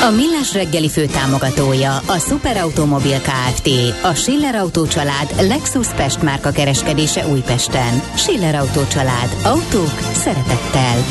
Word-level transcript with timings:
A 0.00 0.10
Millás 0.10 0.52
reggeli 0.52 0.88
főtámogatója 0.88 1.96
a 1.96 2.18
Superautomobil 2.18 3.20
KFT, 3.20 3.68
a 4.02 4.14
Schiller 4.14 4.54
Auto 4.54 4.86
család 4.86 5.34
Lexus 5.40 5.88
Pest 5.88 6.22
márka 6.22 6.50
kereskedése 6.50 7.26
Újpesten. 7.26 8.02
Schiller 8.14 8.54
Auto 8.54 8.86
család. 8.86 9.36
Autók 9.42 9.98
szeretettel. 10.12 11.04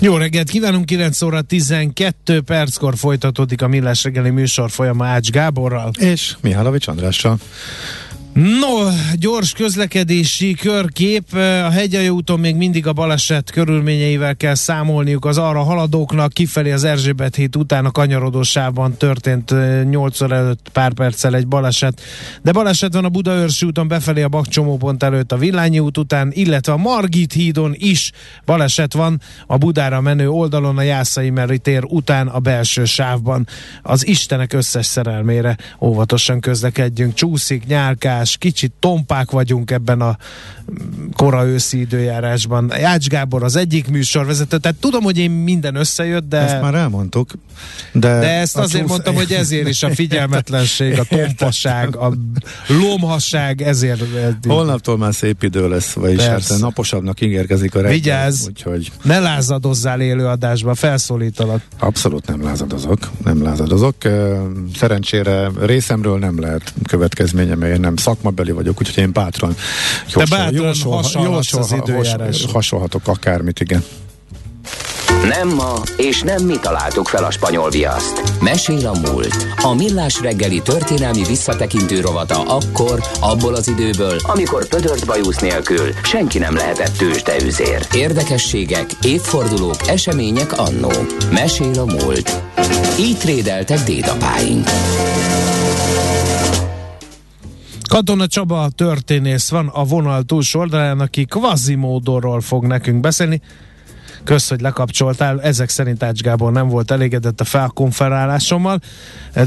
Jó 0.00 0.16
reggelt 0.16 0.50
kívánunk, 0.50 0.86
9 0.86 1.22
óra 1.22 1.42
12 1.42 2.40
perckor 2.40 2.96
folytatódik 2.96 3.62
a 3.62 3.68
Millás 3.68 4.04
reggeli 4.04 4.30
műsor 4.30 4.70
folyama 4.70 5.06
Ács 5.06 5.30
Gáborral. 5.30 5.90
És 5.98 6.36
Mihálovics 6.40 6.86
Andrással. 6.86 7.36
No, 8.34 8.88
gyors 9.14 9.52
közlekedési 9.52 10.54
körkép. 10.54 11.34
A 11.34 11.70
hegyai 11.70 12.08
úton 12.08 12.40
még 12.40 12.56
mindig 12.56 12.86
a 12.86 12.92
baleset 12.92 13.50
körülményeivel 13.50 14.36
kell 14.36 14.54
számolniuk 14.54 15.24
az 15.24 15.38
arra 15.38 15.62
haladóknak. 15.62 16.32
Kifelé 16.32 16.72
az 16.72 16.84
Erzsébet 16.84 17.34
híd 17.34 17.56
után 17.56 17.84
a 17.84 17.90
kanyarodósában 17.90 18.96
történt 18.96 19.54
8 19.90 20.20
óra 20.20 20.34
előtt 20.34 20.66
pár 20.72 20.92
perccel 20.92 21.34
egy 21.34 21.46
baleset. 21.46 22.00
De 22.42 22.52
baleset 22.52 22.92
van 22.92 23.04
a 23.04 23.08
Budaörsi 23.08 23.66
úton 23.66 23.88
befelé 23.88 24.22
a 24.22 24.28
Bakcsomópont 24.28 25.02
előtt 25.02 25.32
a 25.32 25.36
Villányi 25.36 25.78
út 25.78 25.98
után, 25.98 26.30
illetve 26.34 26.72
a 26.72 26.76
Margit 26.76 27.32
hídon 27.32 27.74
is 27.76 28.12
baleset 28.44 28.92
van 28.92 29.20
a 29.46 29.56
Budára 29.56 30.00
menő 30.00 30.28
oldalon 30.28 30.78
a 30.78 30.82
Jászai 30.82 31.30
Meri 31.30 31.58
tér 31.58 31.84
után 31.84 32.26
a 32.28 32.38
belső 32.38 32.84
sávban. 32.84 33.46
Az 33.82 34.06
Istenek 34.06 34.52
összes 34.52 34.86
szerelmére 34.86 35.56
óvatosan 35.80 36.40
közlekedjünk. 36.40 37.14
Csúszik, 37.14 37.66
nyálkál, 37.66 38.21
változás, 38.22 38.36
kicsit 38.36 38.72
tompák 38.80 39.30
vagyunk 39.30 39.70
ebben 39.70 40.00
a 40.00 40.16
kora 41.16 41.46
őszi 41.46 41.80
időjárásban. 41.80 42.72
Jács 42.78 43.06
Gábor 43.06 43.42
az 43.42 43.56
egyik 43.56 43.88
műsorvezető, 43.88 44.58
tehát 44.58 44.76
tudom, 44.78 45.02
hogy 45.02 45.18
én 45.18 45.30
minden 45.30 45.74
összejött, 45.74 46.28
de... 46.28 46.38
Ezt 46.38 46.60
már 46.60 46.74
elmondtuk. 46.74 47.30
De, 47.92 48.18
de 48.18 48.30
ezt 48.30 48.56
azért 48.56 48.80
csúsz... 48.80 48.90
mondtam, 48.90 49.14
hogy 49.14 49.32
ezért 49.32 49.68
is 49.68 49.82
a 49.82 49.90
figyelmetlenség, 50.00 50.98
a 50.98 51.04
tompaság, 51.04 51.96
a 51.96 52.12
lomhasság, 52.68 53.62
ezért... 53.62 54.02
Holnaptól 54.46 54.98
már 54.98 55.14
szép 55.14 55.42
idő 55.42 55.68
lesz, 55.68 55.92
vagyis 55.92 56.22
hát 56.22 56.54
naposabbnak 56.58 57.20
ígérkezik 57.20 57.74
a 57.74 57.80
reggel. 57.80 57.92
Vigyázz, 57.92 58.46
úgyhogy... 58.46 58.92
ne 59.02 59.18
lázadozzál 59.18 60.00
élőadásba, 60.00 60.74
felszólítalak. 60.74 61.62
Abszolút 61.78 62.26
nem 62.26 62.42
lázadozok, 62.42 63.10
nem 63.24 63.42
lázadozok. 63.42 63.96
Szerencsére 64.74 65.50
részemről 65.60 66.18
nem 66.18 66.40
lehet 66.40 66.74
következménye, 66.86 67.54
mert 67.54 67.74
én 67.74 67.80
nem 67.80 67.96
szakmabeli 68.12 68.52
vagyok, 68.52 68.80
úgyhogy 68.80 69.04
én 69.04 69.12
bátran 69.12 69.56
jósol, 70.50 70.94
jósol, 70.94 71.24
jósol, 71.24 71.60
az 71.60 71.72
időjárás. 71.72 72.44
Hasonlhatok 72.52 73.08
akármit, 73.08 73.60
igen. 73.60 73.84
Nem 75.28 75.48
ma, 75.48 75.74
és 75.96 76.20
nem 76.20 76.44
mi 76.44 76.58
találtuk 76.60 77.08
fel 77.08 77.24
a 77.24 77.30
spanyol 77.30 77.70
viaszt. 77.70 78.22
Mesél 78.40 78.86
a 78.86 78.98
múlt. 78.98 79.46
A 79.62 79.74
millás 79.74 80.20
reggeli 80.20 80.62
történelmi 80.62 81.24
visszatekintő 81.24 82.00
rovata 82.00 82.42
akkor, 82.42 83.02
abból 83.20 83.54
az 83.54 83.68
időből, 83.68 84.16
amikor 84.22 84.68
pödört 84.68 85.06
bajusz 85.06 85.38
nélkül 85.38 85.92
senki 86.02 86.38
nem 86.38 86.54
lehetett 86.54 86.96
tőzsde 86.96 87.36
üzér. 87.44 87.86
Érdekességek, 87.94 88.86
évfordulók, 89.02 89.88
események 89.88 90.58
annó. 90.58 90.92
Mesél 91.30 91.78
a 91.78 91.84
múlt. 91.84 92.42
Így 92.98 93.18
trédeltek 93.18 93.84
dédapáink. 93.84 94.68
Katona 97.92 98.26
Csaba 98.26 98.68
történész 98.68 99.50
van 99.50 99.66
a 99.66 99.84
vonal 99.84 100.22
túlsó 100.22 100.60
oldalán, 100.60 101.00
aki 101.00 101.26
Quasimodoról 101.26 102.40
fog 102.40 102.64
nekünk 102.64 103.00
beszélni. 103.00 103.40
Kösz, 104.24 104.48
hogy 104.48 104.60
lekapcsoltál. 104.60 105.42
Ezek 105.42 105.68
szerint 105.68 106.02
Ács 106.02 106.20
Gábor 106.20 106.52
nem 106.52 106.68
volt 106.68 106.90
elégedett 106.90 107.40
a 107.40 107.44
felkonferálásommal, 107.44 108.80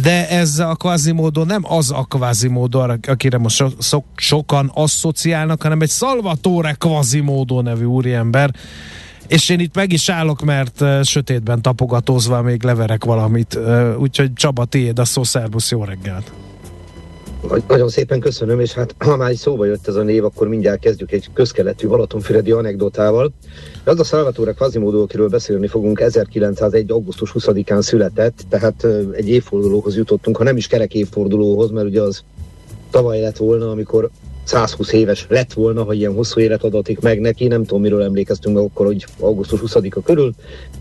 de 0.02 0.30
ez 0.30 0.60
a 0.60 0.76
Quasimodo 0.76 1.44
nem 1.44 1.62
az 1.64 1.92
a 1.92 2.06
Quasimodo, 2.10 2.80
akire 3.08 3.38
most 3.38 3.56
so, 3.56 3.68
so, 3.80 4.00
sokan 4.16 4.72
asszociálnak, 4.74 5.62
hanem 5.62 5.82
egy 5.82 5.90
Salvatore 5.90 6.74
Quasimodo 6.74 7.62
nevű 7.62 7.86
úriember, 7.86 8.52
és 9.28 9.50
én 9.50 9.60
itt 9.60 9.76
meg 9.76 9.92
is 9.92 10.10
állok, 10.10 10.42
mert 10.42 10.82
uh, 10.82 11.04
sötétben 11.04 11.62
tapogatózva 11.62 12.42
még 12.42 12.64
leverek 12.64 13.04
valamit. 13.06 13.56
Uh, 13.56 13.96
úgyhogy 13.98 14.34
Csaba, 14.34 14.66
tiéd 14.66 15.00
a 15.00 15.06
szó, 15.06 15.24
szervusz, 15.24 15.72
jó 15.72 15.84
reggelt! 15.84 16.32
Nagyon 17.68 17.90
szépen 17.90 18.20
köszönöm, 18.20 18.60
és 18.60 18.74
hát 18.74 18.96
ha 18.98 19.16
már 19.16 19.36
szóba 19.36 19.66
jött 19.66 19.88
ez 19.88 19.96
a 19.96 20.04
név, 20.04 20.24
akkor 20.24 20.48
mindjárt 20.48 20.80
kezdjük 20.80 21.12
egy 21.12 21.30
közkeletű 21.34 21.88
Balatonfüredi 21.88 22.52
anekdotával. 22.52 23.32
Az 23.84 24.00
a 24.00 24.04
Salvatore 24.04 24.52
Quasimodo, 24.52 25.02
akiről 25.02 25.30
beszélni 25.30 25.68
fogunk, 25.68 26.00
1901. 26.00 26.92
augusztus 26.92 27.32
20-án 27.34 27.82
született, 27.82 28.40
tehát 28.50 28.88
egy 29.12 29.30
évfordulóhoz 29.30 29.96
jutottunk, 29.96 30.38
ha 30.38 30.44
nem 30.44 30.58
is 30.58 30.68
kerek 30.68 30.94
évfordulóhoz, 30.94 31.72
mert 31.72 31.88
ugye 31.88 32.02
az 32.02 32.24
tavaly 32.90 33.20
lett 33.20 33.38
volna, 33.38 33.70
amikor 33.70 34.10
120 34.46 34.92
éves 34.92 35.26
lett 35.30 35.54
volna, 35.54 35.84
ha 35.84 35.94
ilyen 35.94 36.14
hosszú 36.14 36.40
élet 36.40 36.64
adatik 36.64 37.00
meg 37.00 37.20
neki, 37.20 37.48
nem 37.48 37.66
tudom, 37.66 37.82
miről 37.82 38.04
emlékeztünk 38.04 38.56
meg 38.56 38.64
akkor, 38.64 38.86
hogy 38.86 39.06
augusztus 39.20 39.60
20-a 39.66 40.02
körül, 40.02 40.34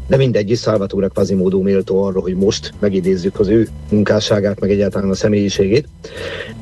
de 0.07 0.17
mindegy, 0.17 0.51
is 0.51 0.61
Salvatore 0.61 1.09
Quasimodo 1.09 1.61
méltó 1.61 2.03
arra, 2.03 2.21
hogy 2.21 2.35
most 2.35 2.73
megidézzük 2.79 3.41
az 3.41 3.49
ő 3.49 3.69
munkásságát, 3.91 4.61
meg 4.61 4.71
egyáltalán 4.71 5.11
a 5.11 5.15
személyiségét. 5.15 5.89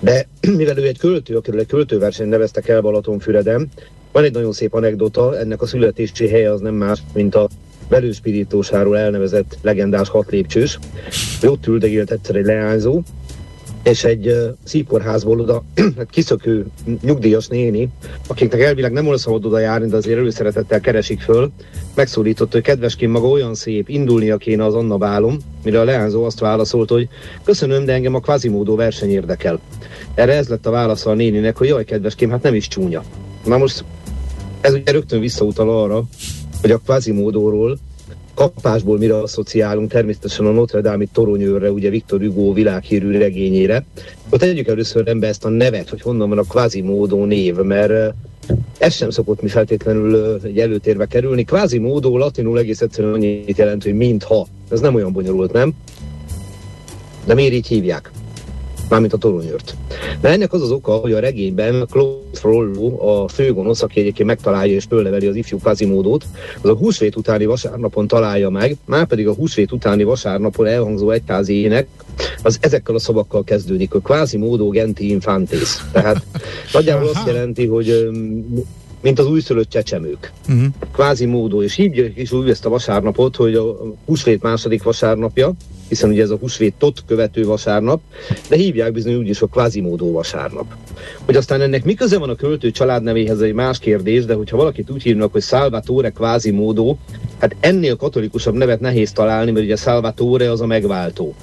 De 0.01 0.27
mivel 0.57 0.79
ő 0.79 0.87
egy 0.87 0.99
költő, 0.99 1.37
akiről 1.37 1.61
egy 1.61 1.67
költőverseny 1.67 2.29
neveztek 2.29 2.69
el 2.69 2.81
Balatonfüreden, 2.81 3.69
van 4.13 4.25
egy 4.25 4.33
nagyon 4.33 4.53
szép 4.53 4.75
anekdota, 4.75 5.39
ennek 5.39 5.63
a 5.63 5.67
születési 5.67 6.29
helye 6.29 6.53
az 6.53 6.61
nem 6.61 6.75
más, 6.75 7.03
mint 7.15 7.34
a 7.34 7.49
velőspirítósáról 7.89 8.99
elnevezett 8.99 9.59
legendás 9.63 10.09
hat 10.09 10.31
lépcsős. 10.31 10.79
Ott 11.43 11.67
üldegélt 11.67 12.11
egyszer 12.11 12.37
egy 12.37 12.45
leányzó, 12.45 13.03
és 13.82 14.04
egy 14.04 14.37
szívkórházból 14.65 15.41
oda 15.41 15.62
hát 15.97 16.10
kiszökő 16.10 16.66
nyugdíjas 17.03 17.48
néni, 17.48 17.88
akiknek 18.26 18.60
elvileg 18.60 18.93
nem 18.93 19.04
volt 19.04 19.19
szabad 19.19 19.44
oda 19.44 19.59
járni, 19.59 19.88
de 19.88 19.97
azért 19.97 20.19
előszeretettel 20.19 20.81
keresik 20.81 21.20
föl, 21.20 21.50
megszólított, 21.94 22.53
hogy 22.53 22.62
kedveskén 22.62 23.10
maga 23.10 23.28
olyan 23.28 23.54
szép, 23.54 23.88
indulnia 23.88 24.37
kéne 24.37 24.65
az 24.65 24.75
Anna 24.75 24.97
bálom, 24.97 25.37
mire 25.65 25.81
a 25.81 25.84
leányzó 25.84 26.25
azt 26.25 26.38
válaszolt, 26.38 26.91
hogy 26.91 27.09
köszönöm, 27.44 27.84
de 27.84 27.92
engem 27.92 28.15
a 28.15 28.21
Quasimodo 28.21 28.75
verseny 28.75 29.10
érdekel. 29.10 29.60
Erre 30.15 30.32
ez 30.32 30.48
lett 30.48 30.66
a 30.66 30.71
válasza 30.71 31.10
a 31.10 31.15
néninek, 31.15 31.56
hogy 31.56 31.69
jaj, 31.69 31.84
kedveském, 31.84 32.31
hát 32.31 32.42
nem 32.42 32.54
is 32.54 32.69
csúnya. 32.69 33.03
Na 33.44 33.59
most 33.59 33.84
ez 34.60 34.72
ugye 34.72 34.92
rögtön 34.92 35.21
visszautal 35.21 35.82
arra, 35.82 36.04
hogy 36.60 36.71
a 36.71 36.81
Quasimodóról 36.87 37.78
kapásból 38.34 38.98
mire 38.98 39.19
asszociálunk, 39.19 39.91
természetesen 39.91 40.47
a 40.47 40.50
Notre 40.50 40.81
Dame-i 40.81 41.09
toronyőrre, 41.12 41.70
ugye 41.70 41.91
Viktor 41.91 42.20
Hugo 42.20 42.53
világhírű 42.53 43.19
regényére. 43.19 43.84
Ott 44.31 44.41
tegyük 44.41 44.66
először 44.66 45.04
rendbe 45.04 45.26
ezt 45.26 45.44
a 45.44 45.48
nevet, 45.48 45.88
hogy 45.88 46.00
honnan 46.00 46.28
van 46.28 46.38
a 46.38 46.44
Quasimodo 46.48 47.25
név, 47.25 47.56
mert 47.56 48.15
ez 48.78 48.94
sem 48.94 49.10
szokott 49.10 49.42
mi 49.42 49.48
feltétlenül 49.48 50.41
egy 50.44 50.59
előtérbe 50.59 51.06
kerülni. 51.06 51.44
Quasimodo 51.44 52.16
latinul 52.16 52.59
egész 52.59 52.81
egyszerűen 52.81 53.15
annyit 53.15 53.59
jelent, 53.59 53.82
hogy 53.82 53.94
mintha. 53.94 54.47
Ez 54.71 54.81
nem 54.81 54.94
olyan 54.94 55.12
bonyolult, 55.12 55.53
nem? 55.53 55.75
De 57.25 57.34
miért 57.34 57.53
így 57.53 57.66
hívják? 57.66 58.10
Mármint 58.92 59.12
a 59.12 59.16
toronyört. 59.16 59.77
De 60.21 60.28
ennek 60.28 60.53
az 60.53 60.62
az 60.62 60.71
oka, 60.71 60.92
hogy 60.92 61.12
a 61.12 61.18
regényben 61.18 61.86
Claude 61.91 62.21
Frollo, 62.33 63.09
a 63.09 63.28
főgonosz, 63.28 63.83
aki 63.83 64.00
egyébként 64.00 64.28
megtalálja 64.28 64.74
és 64.74 64.84
fölleveli 64.84 65.27
az 65.27 65.36
ifjú 65.36 65.59
Quasimódot, 65.59 66.24
az 66.60 66.68
a 66.68 66.74
húsvét 66.74 67.16
utáni 67.16 67.44
vasárnapon 67.44 68.06
találja 68.06 68.48
meg, 68.50 68.77
már 68.84 69.06
pedig 69.06 69.28
a 69.28 69.34
húsvét 69.34 69.72
utáni 69.72 70.04
vasárnapon 70.04 70.66
elhangzó 70.66 71.10
egyházi 71.10 71.54
ének, 71.54 71.86
az 72.42 72.59
ezekkel 72.60 72.94
a 72.94 72.98
szavakkal 72.98 73.44
kezdődik, 73.44 73.92
hogy 73.92 74.03
Quasimodo 74.03 74.68
genti 74.68 75.10
infantis. 75.10 75.77
Tehát 75.92 76.24
nagyjából 76.72 77.09
azt 77.09 77.27
jelenti, 77.27 77.66
hogy 77.66 78.09
mint 79.00 79.18
az 79.18 79.27
újszülött 79.27 79.68
csecsemők. 79.68 80.33
Uh-huh. 80.48 80.65
Kvázi 80.92 81.24
módó, 81.24 81.62
és 81.62 81.74
hívják 81.74 82.16
is 82.16 82.33
úgy 82.33 82.50
ezt 82.50 82.66
a 82.66 82.68
vasárnapot, 82.68 83.36
hogy 83.36 83.54
a 83.54 83.77
húsvét 84.04 84.42
második 84.42 84.83
vasárnapja, 84.83 85.53
hiszen 85.92 86.10
ugye 86.10 86.22
ez 86.22 86.30
a 86.30 86.39
tot 86.78 87.03
követő 87.06 87.44
vasárnap, 87.44 88.00
de 88.48 88.56
hívják 88.56 88.92
bizony 88.92 89.15
úgy 89.15 89.28
is 89.28 89.42
a 89.42 89.47
kvázimódó 89.47 90.12
vasárnap. 90.12 90.66
Hogy 91.24 91.36
aztán 91.36 91.60
ennek 91.60 91.84
mi 91.84 91.94
köze 91.94 92.18
van 92.18 92.28
a 92.28 92.34
költő 92.34 92.71
családnevéhez, 92.71 93.41
egy 93.41 93.53
más 93.53 93.78
kérdés, 93.78 94.24
de 94.24 94.34
hogyha 94.34 94.56
valakit 94.56 94.91
úgy 94.91 95.03
hívnak, 95.03 95.33
hogy 95.33 95.42
Salvatore 95.42 96.10
kvázimódó, 96.10 96.98
hát 97.39 97.56
ennél 97.60 97.97
katolikusabb 97.97 98.54
nevet 98.54 98.80
nehéz 98.80 99.12
találni, 99.12 99.50
mert 99.50 99.65
ugye 99.65 99.77
Salvatore 99.77 100.50
az 100.50 100.60
a 100.60 100.66
megváltó. 100.66 101.34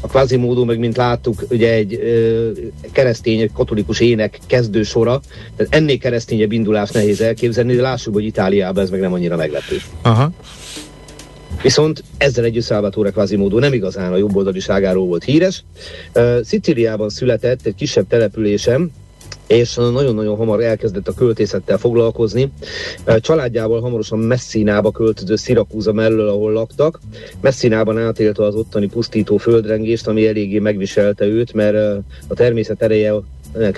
a 0.00 0.06
Quasimodo 0.06 0.64
meg, 0.64 0.78
mint 0.78 0.96
láttuk, 0.96 1.44
ugye 1.50 1.72
egy 1.72 1.94
ö, 1.94 2.50
keresztény, 2.92 3.40
egy 3.40 3.52
katolikus 3.52 4.00
ének 4.00 4.38
kezdősora, 4.46 5.20
tehát 5.56 5.74
ennél 5.74 5.98
keresztényebb 5.98 6.52
indulás 6.52 6.90
nehéz 6.90 7.20
elképzelni, 7.20 7.74
de 7.74 7.82
lássuk, 7.82 8.14
hogy 8.14 8.24
Itáliában 8.24 8.82
ez 8.82 8.90
meg 8.90 9.00
nem 9.00 9.12
annyira 9.12 9.36
meglepő. 9.36 9.76
Aha. 10.02 10.32
Viszont 11.62 12.04
ezzel 12.16 12.44
együtt 12.44 12.64
Salvatore 12.64 13.10
Quasimodo 13.10 13.58
nem 13.58 13.72
igazán 13.72 14.12
a 14.12 14.16
jobboldaliságáról 14.16 15.06
volt 15.06 15.24
híres. 15.24 15.64
Uh, 16.14 16.42
Szicíliában 16.42 17.08
született 17.08 17.66
egy 17.66 17.74
kisebb 17.74 18.06
településem, 18.06 18.90
és 19.48 19.74
nagyon-nagyon 19.74 20.36
hamar 20.36 20.62
elkezdett 20.62 21.08
a 21.08 21.14
költészettel 21.14 21.78
foglalkozni. 21.78 22.52
Családjával 23.20 23.80
hamarosan 23.80 24.18
Messzinába 24.18 24.90
költöző 24.90 25.36
Szirakúza 25.36 25.92
mellől, 25.92 26.28
ahol 26.28 26.52
laktak. 26.52 27.00
Messinában 27.40 27.98
átélte 27.98 28.44
az 28.44 28.54
ottani 28.54 28.86
pusztító 28.86 29.36
földrengést, 29.36 30.06
ami 30.06 30.26
eléggé 30.26 30.58
megviselte 30.58 31.24
őt, 31.24 31.52
mert 31.52 32.02
a 32.28 32.34
természet 32.34 32.82
ereje 32.82 33.14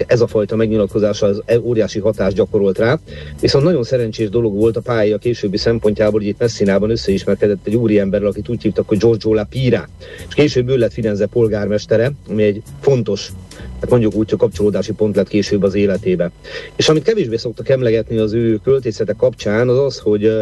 ez 0.06 0.20
a 0.20 0.26
fajta 0.26 0.56
megnyilatkozása 0.56 1.26
az 1.26 1.42
e- 1.44 1.60
óriási 1.60 1.98
hatást 1.98 2.36
gyakorolt 2.36 2.78
rá. 2.78 2.98
Viszont 3.40 3.64
nagyon 3.64 3.82
szerencsés 3.82 4.28
dolog 4.28 4.54
volt 4.54 4.76
a 4.76 4.80
pálya 4.80 5.18
későbbi 5.18 5.56
szempontjából, 5.56 6.20
hogy 6.20 6.28
itt 6.28 6.38
Messinában 6.38 6.90
összeismerkedett 6.90 7.66
egy 7.66 7.74
úriemberrel, 7.74 8.28
akit 8.28 8.48
úgy 8.48 8.62
hívtak, 8.62 8.88
hogy 8.88 8.98
Giorgio 8.98 9.34
La 9.34 9.44
Pira, 9.44 9.88
és 10.28 10.34
később 10.34 10.68
ő 10.68 10.76
lett 10.76 10.92
Firenze 10.92 11.26
polgármestere, 11.26 12.12
ami 12.28 12.42
egy 12.42 12.62
fontos 12.80 13.30
hát 13.80 13.90
mondjuk 13.90 14.14
úgy, 14.14 14.30
hogy 14.30 14.38
kapcsolódási 14.38 14.92
pont 14.92 15.16
lett 15.16 15.28
később 15.28 15.62
az 15.62 15.74
életébe. 15.74 16.30
És 16.76 16.88
amit 16.88 17.02
kevésbé 17.02 17.36
szoktak 17.36 17.68
emlegetni 17.68 18.18
az 18.18 18.32
ő 18.32 18.60
költészete 18.64 19.12
kapcsán, 19.12 19.68
az 19.68 19.78
az, 19.78 19.98
hogy 19.98 20.32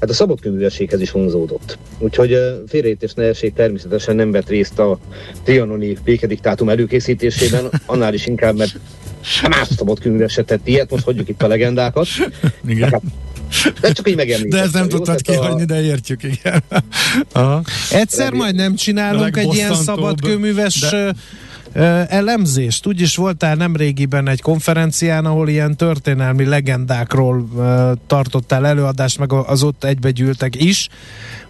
hát 0.00 0.10
a 0.10 0.12
szabadkönyvűességhez 0.12 1.00
is 1.00 1.10
vonzódott. 1.10 1.78
Úgyhogy 1.98 2.38
félreértés 2.66 3.12
ne 3.12 3.24
essék, 3.24 3.54
természetesen 3.54 4.16
nem 4.16 4.30
vett 4.30 4.48
részt 4.48 4.78
a 4.78 4.98
trianoni 5.44 5.96
békediktátum 6.04 6.68
előkészítésében, 6.68 7.64
annál 7.86 8.14
is 8.14 8.26
inkább, 8.26 8.56
mert 8.56 8.78
más 9.48 9.68
szabadkönyvűes 9.76 10.32
se 10.32 10.42
tett 10.42 10.68
ilyet, 10.68 10.90
most 10.90 11.04
hagyjuk 11.04 11.28
itt 11.28 11.42
a 11.42 11.46
legendákat. 11.46 12.06
Igen. 12.66 12.90
Hát, 12.90 13.02
de 13.80 13.92
csak 13.92 14.08
így 14.08 14.16
megemlítettem. 14.16 14.58
De 14.58 14.64
ezt 14.64 14.74
nem 14.74 14.88
tudtad 14.88 15.20
kihagyni, 15.20 15.62
a... 15.62 15.64
de 15.64 15.82
értjük, 15.82 16.22
igen. 16.22 16.62
Aha. 17.32 17.62
Egyszer 17.90 18.32
majd 18.32 18.54
nem 18.54 18.74
csinálunk 18.74 19.36
egy 19.36 19.54
ilyen 19.54 19.74
szabadkőműves 19.74 20.80
de 20.80 21.14
elemzést. 22.08 22.86
Úgyis 22.86 23.16
voltál 23.16 23.54
nem 23.54 23.76
régiben 23.76 24.28
egy 24.28 24.40
konferencián, 24.40 25.24
ahol 25.24 25.48
ilyen 25.48 25.76
történelmi 25.76 26.44
legendákról 26.44 27.48
tartottál 28.06 28.66
előadást, 28.66 29.18
meg 29.18 29.32
az 29.32 29.62
ott 29.62 29.84
egybegyűltek 29.84 30.62
is. 30.62 30.88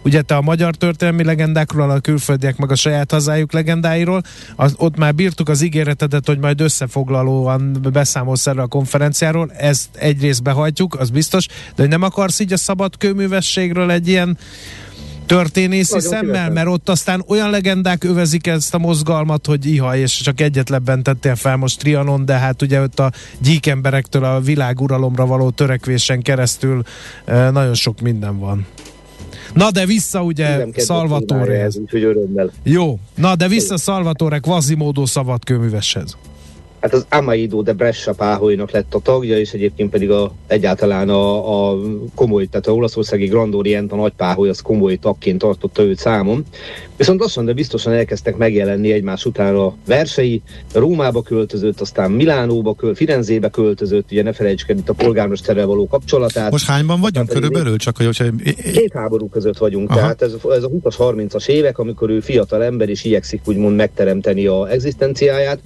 Ugye 0.03 0.21
te 0.21 0.35
a 0.35 0.41
magyar 0.41 0.75
történelmi 0.75 1.23
legendákról, 1.23 1.89
a 1.89 1.99
külföldiek 1.99 2.57
meg 2.57 2.71
a 2.71 2.75
saját 2.75 3.11
hazájuk 3.11 3.53
legendáiról, 3.53 4.21
az, 4.55 4.73
ott 4.77 4.97
már 4.97 5.15
bírtuk 5.15 5.49
az 5.49 5.61
ígéretedet, 5.61 6.27
hogy 6.27 6.39
majd 6.39 6.61
összefoglalóan 6.61 7.77
beszámolsz 7.93 8.47
erre 8.47 8.61
a 8.61 8.67
konferenciáról, 8.67 9.51
ezt 9.51 9.89
egyrészt 9.93 10.43
behajtjuk, 10.43 10.99
az 10.99 11.09
biztos, 11.09 11.47
de 11.47 11.81
hogy 11.81 11.89
nem 11.89 12.01
akarsz 12.01 12.39
így 12.39 12.53
a 12.53 12.57
szabad 12.57 12.97
kőművességről 12.97 13.91
egy 13.91 14.07
ilyen 14.07 14.37
történészi 15.25 15.93
Nagyon 15.93 16.09
szemmel, 16.09 16.33
szívesen. 16.33 16.51
mert 16.51 16.67
ott 16.67 16.89
aztán 16.89 17.23
olyan 17.27 17.49
legendák 17.49 18.03
övezik 18.03 18.47
ezt 18.47 18.73
a 18.73 18.77
mozgalmat, 18.77 19.45
hogy 19.45 19.65
iha, 19.65 19.95
és 19.95 20.21
csak 20.21 20.41
egyetlenben 20.41 21.03
tettél 21.03 21.35
fel 21.35 21.55
most 21.55 21.79
Trianon, 21.79 22.25
de 22.25 22.33
hát 22.33 22.61
ugye 22.61 22.81
ott 22.81 22.99
a 22.99 23.11
gyíkemberektől 23.39 24.23
a 24.23 24.39
világuralomra 24.39 25.25
való 25.25 25.49
törekvésen 25.49 26.21
keresztül 26.21 26.81
eh, 27.25 27.51
nagyon 27.51 27.73
sok 27.73 28.01
minden 28.01 28.39
van. 28.39 28.65
Na 29.53 29.71
de 29.71 29.85
vissza 29.85 30.23
ugye 30.23 30.65
Salvatore. 30.75 31.69
Jó, 32.63 32.99
na 33.15 33.35
de 33.35 33.47
vissza 33.47 33.77
Salvatore 33.77 34.39
Quasimodo 34.39 35.05
szabadkőműveshez. 35.05 36.17
Hát 36.83 36.93
az 36.93 37.05
Amaido 37.09 37.61
de 37.61 37.73
Brescia 37.73 38.13
páholynak 38.13 38.71
lett 38.71 38.93
a 38.93 38.99
tagja, 38.99 39.37
és 39.37 39.51
egyébként 39.51 39.89
pedig 39.89 40.11
a, 40.11 40.31
egyáltalán 40.47 41.09
a, 41.09 41.69
a 41.69 41.77
komoly, 42.15 42.45
tehát 42.45 42.67
a 42.67 42.73
olaszországi 42.73 43.25
Grand 43.25 43.55
Orient, 43.55 43.91
a 43.91 43.95
nagy 43.95 44.13
páholy, 44.13 44.49
az 44.49 44.61
komoly 44.61 44.95
tagként 44.95 45.37
tartotta 45.37 45.83
őt 45.83 45.97
számon. 45.97 46.45
Viszont 46.97 47.19
lassan, 47.19 47.45
de 47.45 47.53
biztosan 47.53 47.93
elkezdtek 47.93 48.37
megjelenni 48.37 48.91
egymás 48.91 49.25
után 49.25 49.55
a 49.55 49.73
versei. 49.85 50.41
Rómába 50.73 51.21
költözött, 51.21 51.81
aztán 51.81 52.11
Milánóba, 52.11 52.73
köl, 52.73 52.95
Firenzébe 52.95 53.49
költözött, 53.49 54.11
ugye 54.11 54.23
ne 54.23 54.33
felejtsük 54.33 54.69
el 54.69 54.77
itt 54.77 54.89
a 54.89 54.93
polgármesterrel 54.93 55.65
való 55.65 55.87
kapcsolatát. 55.87 56.51
Most 56.51 56.67
hányban 56.67 56.99
vagyunk 56.99 57.29
körülbelül? 57.29 57.77
Csak, 57.77 57.97
hogy, 57.97 58.17
hogy... 58.17 58.55
Két 58.55 58.93
háború 58.93 59.29
között 59.29 59.57
vagyunk, 59.57 59.89
Aha. 59.89 59.99
tehát 59.99 60.21
ez, 60.21 60.33
ez 60.49 60.63
a 60.63 60.69
20-as, 60.69 60.95
30-as 60.97 61.47
évek, 61.47 61.77
amikor 61.77 62.09
ő 62.09 62.19
fiatal 62.19 62.63
ember 62.63 62.89
és 62.89 63.03
igyekszik 63.03 63.41
úgymond 63.45 63.75
megteremteni 63.75 64.45
a 64.45 64.69
egzisztenciáját. 64.69 65.59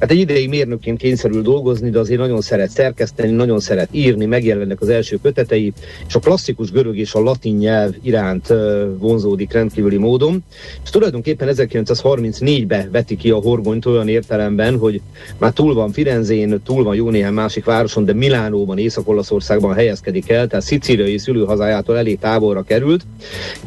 Hát 0.00 0.10
egy 0.10 0.18
ideig 0.18 0.48
mérnökként 0.48 0.98
kényszerül 0.98 1.42
dolgozni, 1.42 1.90
de 1.90 1.98
azért 1.98 2.20
nagyon 2.20 2.40
szeret 2.40 2.70
szerkeszteni, 2.70 3.30
nagyon 3.30 3.60
szeret 3.60 3.88
írni, 3.90 4.24
megjelennek 4.24 4.80
az 4.80 4.88
első 4.88 5.18
kötetei, 5.22 5.72
és 6.08 6.14
a 6.14 6.18
klasszikus 6.18 6.70
görög 6.70 6.96
és 6.96 7.14
a 7.14 7.20
latin 7.20 7.56
nyelv 7.56 7.94
iránt 8.02 8.52
vonzódik 8.98 9.52
rendkívüli 9.52 9.96
módon. 9.96 10.44
És 10.84 10.90
tulajdonképpen 10.90 11.48
1934-be 11.52 12.88
veti 12.92 13.16
ki 13.16 13.30
a 13.30 13.36
horgonyt 13.36 13.86
olyan 13.86 14.08
értelemben, 14.08 14.78
hogy 14.78 15.00
már 15.38 15.52
túl 15.52 15.74
van 15.74 15.92
Firenzén, 15.92 16.62
túl 16.64 16.84
van 16.84 16.94
jó 16.94 17.10
néhány 17.10 17.32
másik 17.32 17.64
városon, 17.64 18.04
de 18.04 18.12
Milánóban, 18.12 18.78
Észak-Olaszországban 18.78 19.74
helyezkedik 19.74 20.30
el, 20.30 20.46
tehát 20.46 20.64
szicíliai 20.64 21.18
szülőhazájától 21.18 21.98
elég 21.98 22.18
távolra 22.18 22.62
került, 22.62 23.06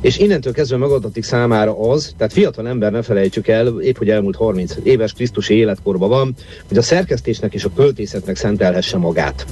és 0.02 0.18
innentől 0.18 0.54
kezdve 0.54 0.78
megadatik 0.78 1.24
számára 1.24 1.90
az, 1.90 2.14
tehát 2.18 2.34
fiatal 2.34 2.68
ember 2.68 2.92
ne 2.92 3.02
felejtsük 3.02 3.48
el, 3.48 3.68
épp 3.68 3.98
hogy 3.98 4.10
elmúlt 4.10 4.36
30 4.36 4.76
éves 4.84 5.14
Krisztusi 5.14 5.54
életkorban 5.54 6.10
van, 6.10 6.36
hogy 6.68 6.78
a 6.78 6.82
szerkesztésnek 6.82 7.54
és 7.54 7.64
a 7.64 7.72
költészetnek 7.76 8.36
szentelhesse 8.36 8.98
magát 8.98 9.46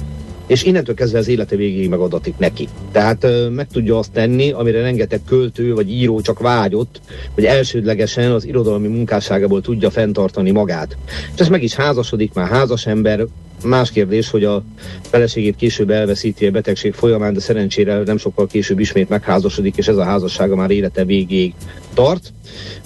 és 0.46 0.62
innentől 0.62 0.94
kezdve 0.94 1.18
az 1.18 1.28
élete 1.28 1.56
végéig 1.56 1.88
megadatik 1.88 2.38
neki. 2.38 2.68
Tehát 2.92 3.26
meg 3.50 3.66
tudja 3.68 3.98
azt 3.98 4.12
tenni, 4.12 4.50
amire 4.50 4.80
rengeteg 4.80 5.20
költő 5.26 5.74
vagy 5.74 5.90
író 5.90 6.20
csak 6.20 6.38
vágyott, 6.38 7.00
hogy 7.34 7.44
elsődlegesen 7.44 8.30
az 8.30 8.46
irodalmi 8.46 8.88
munkásságából 8.88 9.60
tudja 9.60 9.90
fenntartani 9.90 10.50
magát. 10.50 10.96
És 11.34 11.40
ez 11.40 11.48
meg 11.48 11.62
is 11.62 11.74
házasodik, 11.74 12.32
már 12.32 12.48
házas 12.48 12.86
ember, 12.86 13.26
Más 13.64 13.90
kérdés, 13.90 14.30
hogy 14.30 14.44
a 14.44 14.64
feleségét 15.00 15.56
később 15.56 15.90
elveszíti 15.90 16.46
a 16.46 16.50
betegség 16.50 16.92
folyamán, 16.92 17.32
de 17.32 17.40
szerencsére 17.40 18.02
nem 18.04 18.16
sokkal 18.16 18.46
később 18.46 18.78
ismét 18.78 19.08
megházasodik, 19.08 19.76
és 19.76 19.88
ez 19.88 19.96
a 19.96 20.04
házassága 20.04 20.56
már 20.56 20.70
élete 20.70 21.04
végéig 21.04 21.54
tart. 21.94 22.32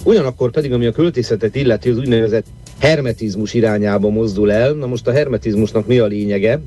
Ugyanakkor 0.03 0.51
pedig, 0.51 0.73
ami 0.73 0.85
a 0.85 0.91
költészetet 0.91 1.55
illeti, 1.55 1.89
az 1.89 1.97
úgynevezett 1.97 2.45
hermetizmus 2.79 3.53
irányába 3.53 4.09
mozdul 4.09 4.51
el. 4.51 4.73
Na 4.73 4.85
most 4.87 5.07
a 5.07 5.11
hermetizmusnak 5.11 5.87
mi 5.87 5.99
a 5.99 6.05
lényege? 6.05 6.59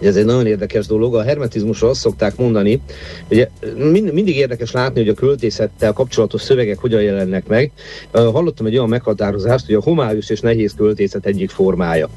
Ez 0.00 0.16
egy 0.16 0.24
nagyon 0.24 0.46
érdekes 0.46 0.86
dolog. 0.86 1.14
A 1.14 1.22
hermetizmusra 1.22 1.88
azt 1.88 2.00
szokták 2.00 2.36
mondani, 2.36 2.80
hogy 3.28 3.48
mind, 3.76 4.12
mindig 4.12 4.36
érdekes 4.36 4.72
látni, 4.72 5.00
hogy 5.00 5.08
a 5.08 5.14
költészettel 5.14 5.92
kapcsolatos 5.92 6.42
szövegek 6.42 6.78
hogyan 6.78 7.02
jelennek 7.02 7.46
meg. 7.46 7.72
Hallottam 8.12 8.66
egy 8.66 8.76
olyan 8.76 8.88
meghatározást, 8.88 9.66
hogy 9.66 9.74
a 9.74 9.82
homályos 9.82 10.30
és 10.30 10.40
nehéz 10.40 10.74
költészet 10.76 11.26
egyik 11.26 11.50
formája. 11.50 12.08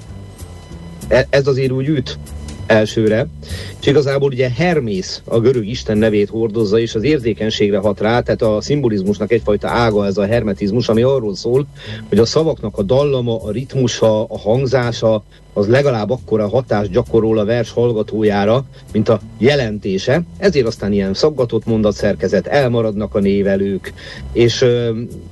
E, 1.08 1.28
ez 1.30 1.48
azért 1.48 1.72
úgy 1.72 1.88
üt 1.88 2.18
elsőre, 2.72 3.28
és 3.82 3.88
igazából 3.88 4.32
ugye 4.32 4.50
Hermész 4.50 5.22
a 5.26 5.40
görög 5.40 5.68
isten 5.68 5.98
nevét 5.98 6.30
hordozza, 6.30 6.80
és 6.80 6.96
az 6.96 7.04
érzékenységre 7.04 7.78
hat 7.78 8.00
rá, 8.00 8.20
tehát 8.22 8.42
a 8.42 8.62
szimbolizmusnak 8.62 9.32
egyfajta 9.32 9.68
ága 9.68 10.06
ez 10.06 10.18
a 10.18 10.26
hermetizmus, 10.26 10.90
ami 10.90 11.02
arról 11.02 11.36
szól, 11.36 11.68
hogy 12.10 12.18
a 12.18 12.26
szavaknak 12.26 12.78
a 12.78 12.84
dallama, 12.84 13.44
a 13.44 13.52
ritmusa, 13.52 14.24
a 14.24 14.38
hangzása, 14.38 15.24
az 15.54 15.68
legalább 15.68 16.10
akkora 16.10 16.48
hatást 16.48 16.92
gyakorol 16.92 17.38
a 17.38 17.46
vers 17.46 17.72
hallgatójára, 17.72 18.66
mint 18.94 19.10
a 19.10 19.20
jelentése, 19.38 20.22
ezért 20.38 20.68
aztán 20.68 20.94
ilyen 20.94 21.14
szaggatott 21.14 21.66
mondatszerkezet, 21.66 22.48
elmaradnak 22.48 23.16
a 23.16 23.20
névelők, 23.20 23.94
és 24.34 24.66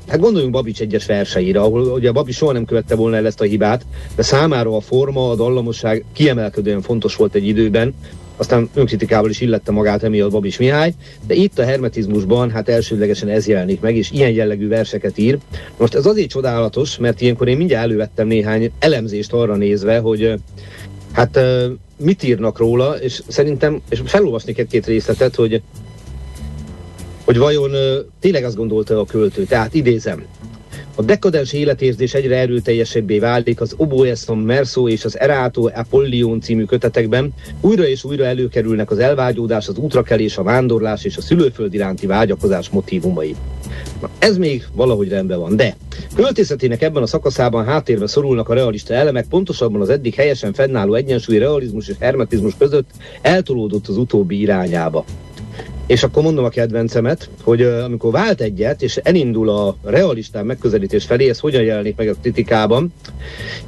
hát 0.08 0.20
gondoljunk 0.20 0.54
Babics 0.54 0.82
egyes 0.82 1.06
verseire, 1.06 1.60
ahol 1.60 1.82
ugye 1.82 2.12
Babics 2.12 2.36
soha 2.36 2.52
nem 2.52 2.66
követte 2.66 2.96
volna 2.96 3.16
el 3.16 3.26
ezt 3.26 3.42
a 3.42 3.46
hibát, 3.46 3.86
de 4.16 4.22
számára 4.22 4.76
a 4.76 4.80
forma, 4.80 5.30
a 5.30 5.36
dallamosság 5.36 6.06
kiemelkedően 6.14 6.82
fontos 6.82 7.16
volt 7.16 7.36
egy 7.36 7.48
időben, 7.48 7.94
aztán 8.40 8.70
önkritikával 8.74 9.30
is 9.30 9.42
illette 9.42 9.72
magát 9.72 10.04
emiatt 10.04 10.32
Babis 10.32 10.58
Mihály, 10.58 10.94
de 11.28 11.34
itt 11.34 11.60
a 11.60 11.64
hermetizmusban 11.64 12.52
hát 12.52 12.70
elsődlegesen 12.70 13.30
ez 13.30 13.48
jelenik 13.48 13.82
meg, 13.82 13.96
és 13.96 14.12
ilyen 14.12 14.32
jellegű 14.32 14.68
verseket 14.68 15.18
ír. 15.18 15.38
Most 15.78 15.96
ez 15.96 16.06
azért 16.06 16.30
csodálatos, 16.30 16.98
mert 16.98 17.22
ilyenkor 17.22 17.48
én 17.48 17.58
mindjárt 17.58 17.84
elővettem 17.84 18.28
néhány 18.28 18.72
elemzést 18.80 19.34
arra 19.34 19.56
nézve, 19.56 20.00
hogy 20.00 20.34
hát 21.12 21.40
mit 21.98 22.24
írnak 22.24 22.58
róla, 22.58 22.96
és 23.02 23.22
szerintem, 23.28 23.82
és 23.90 24.02
felolvasnék 24.06 24.58
egy-két 24.58 24.86
részletet, 24.86 25.36
hogy 25.36 25.62
hogy 27.26 27.38
vajon 27.38 27.72
tényleg 28.20 28.44
azt 28.44 28.56
gondolta 28.56 29.00
a 29.00 29.06
költő. 29.06 29.44
Tehát 29.44 29.74
idézem, 29.74 30.26
a 31.00 31.02
dekadens 31.02 31.54
életérzés 31.54 32.14
egyre 32.14 32.38
erőteljesebbé 32.38 33.20
válik 33.20 33.62
az 33.62 33.74
Oboeson 33.78 34.38
Merso 34.38 34.88
és 34.88 35.06
az 35.06 35.20
Erato 35.20 35.70
Apollion 35.74 36.42
című 36.42 36.64
kötetekben, 36.64 37.34
újra 37.62 37.88
és 37.88 38.04
újra 38.04 38.26
előkerülnek 38.26 38.92
az 38.92 39.00
elvágyódás, 39.00 39.68
az 39.68 39.78
útrakelés, 39.78 40.38
a 40.38 40.44
vándorlás 40.44 41.04
és 41.04 41.18
a 41.18 41.22
szülőföld 41.22 41.74
iránti 41.74 42.06
vágyakozás 42.06 42.70
motivumai. 42.70 43.36
Na, 44.02 44.10
ez 44.20 44.38
még 44.38 44.64
valahogy 44.74 45.10
rendben 45.10 45.40
van, 45.40 45.56
de 45.56 45.76
költészetének 46.16 46.82
ebben 46.82 47.04
a 47.04 47.08
szakaszában 47.08 47.66
háttérbe 47.66 48.08
szorulnak 48.08 48.50
a 48.50 48.54
realista 48.54 48.94
elemek, 48.94 49.28
pontosabban 49.28 49.82
az 49.82 49.90
eddig 49.90 50.14
helyesen 50.14 50.54
fennálló 50.54 50.94
egyensúly 50.94 51.38
realizmus 51.38 51.88
és 51.88 51.96
hermetizmus 52.00 52.54
között 52.58 52.90
eltolódott 53.22 53.88
az 53.88 53.98
utóbbi 53.98 54.40
irányába. 54.40 55.06
És 55.90 56.04
akkor 56.04 56.24
mondom 56.24 56.46
a 56.46 56.50
kedvencemet, 56.50 57.30
hogy 57.44 57.62
uh, 57.62 57.84
amikor 57.84 58.12
vált 58.12 58.42
egyet, 58.42 58.82
és 58.82 58.98
elindul 58.98 59.50
a 59.50 59.76
realistán 59.84 60.46
megközelítés 60.46 61.06
felé, 61.06 61.30
ez 61.30 61.40
hogyan 61.40 61.64
jelenik 61.64 61.96
meg 61.96 62.08
a 62.08 62.14
kritikában. 62.22 62.94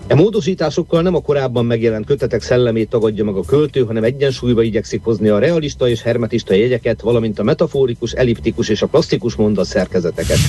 E 0.07 0.15
módosításokkal 0.15 1.01
nem 1.01 1.15
a 1.15 1.21
korábban 1.21 1.65
megjelent 1.65 2.05
kötetek 2.05 2.41
szellemét 2.41 2.89
tagadja 2.89 3.23
meg 3.23 3.35
a 3.35 3.43
költő, 3.43 3.83
hanem 3.83 4.03
egyensúlyba 4.03 4.61
igyekszik 4.61 5.03
hozni 5.03 5.27
a 5.27 5.39
realista 5.39 5.89
és 5.89 6.01
hermetista 6.01 6.53
jegyeket, 6.53 7.01
valamint 7.01 7.39
a 7.39 7.43
metaforikus, 7.43 8.11
elliptikus 8.11 8.69
és 8.69 8.81
a 8.81 8.87
plastikus 8.87 9.35
mondat 9.35 9.65
szerkezeteket. 9.65 10.39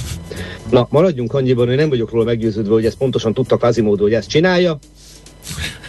Na, 0.71 0.87
maradjunk 0.91 1.35
annyiban, 1.35 1.67
hogy 1.67 1.77
nem 1.77 1.89
vagyok 1.89 2.11
róla 2.11 2.25
meggyőződve, 2.25 2.73
hogy 2.73 2.87
ezt 2.87 2.99
pontosan 2.99 3.35
tudta 3.35 3.57
Quasimodo, 3.57 4.03
hogy 4.03 4.15
ezt 4.15 4.29
csinálja, 4.29 4.79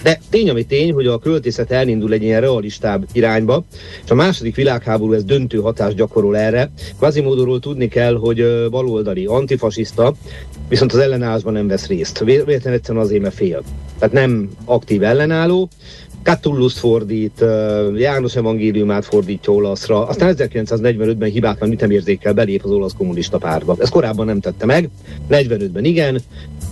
de 0.04 0.20
tény, 0.30 0.50
ami 0.50 0.64
tény, 0.64 0.94
hogy 0.94 1.08
a 1.08 1.20
költészet 1.20 1.72
elindul 1.72 2.14
egy 2.14 2.24
ilyen 2.24 2.42
realistább 2.42 3.06
irányba, 3.12 3.64
és 4.04 4.10
a 4.12 4.16
második 4.16 4.56
világháború 4.56 5.14
ez 5.14 5.24
döntő 5.24 5.58
hatást 5.58 5.96
gyakorol 5.96 6.38
erre. 6.38 6.72
Quasimodoról 7.00 7.60
tudni 7.60 7.88
kell, 7.88 8.16
hogy 8.16 8.70
baloldali, 8.70 9.26
antifasiszta, 9.26 10.14
viszont 10.70 10.94
az 10.94 11.00
ellenállásban 11.00 11.54
nem 11.54 11.68
vesz 11.68 11.88
részt. 11.88 12.20
Véletlenül 12.20 12.80
egyszerűen 12.80 13.04
azért, 13.04 13.22
mert 13.22 13.36
fél. 13.36 13.64
Tehát 14.00 14.14
nem 14.14 14.50
aktív 14.66 15.04
ellenálló, 15.04 15.70
Catullus 16.24 16.74
fordít, 16.74 17.46
János 17.96 18.36
evangéliumát 18.36 19.06
fordítja 19.06 19.54
olaszra, 19.54 20.08
aztán 20.08 20.36
1945-ben 20.38 21.30
hibátlan 21.30 21.72
ütemérzékkel 21.72 22.34
belép 22.34 22.64
az 22.64 22.72
olasz 22.72 22.94
kommunista 22.98 23.38
pártba. 23.38 23.76
Ez 23.80 23.90
korábban 23.90 24.26
nem 24.26 24.40
tette 24.40 24.66
meg, 24.66 24.90
45-ben 25.30 25.86
igen, 25.86 26.22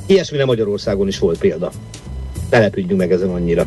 ilyesmire 0.05 0.45
Magyarországon 0.45 1.07
is 1.07 1.19
volt 1.19 1.39
példa 1.39 1.71
települjünk 2.51 2.97
meg 2.97 3.11
ezen 3.11 3.29
annyira. 3.29 3.65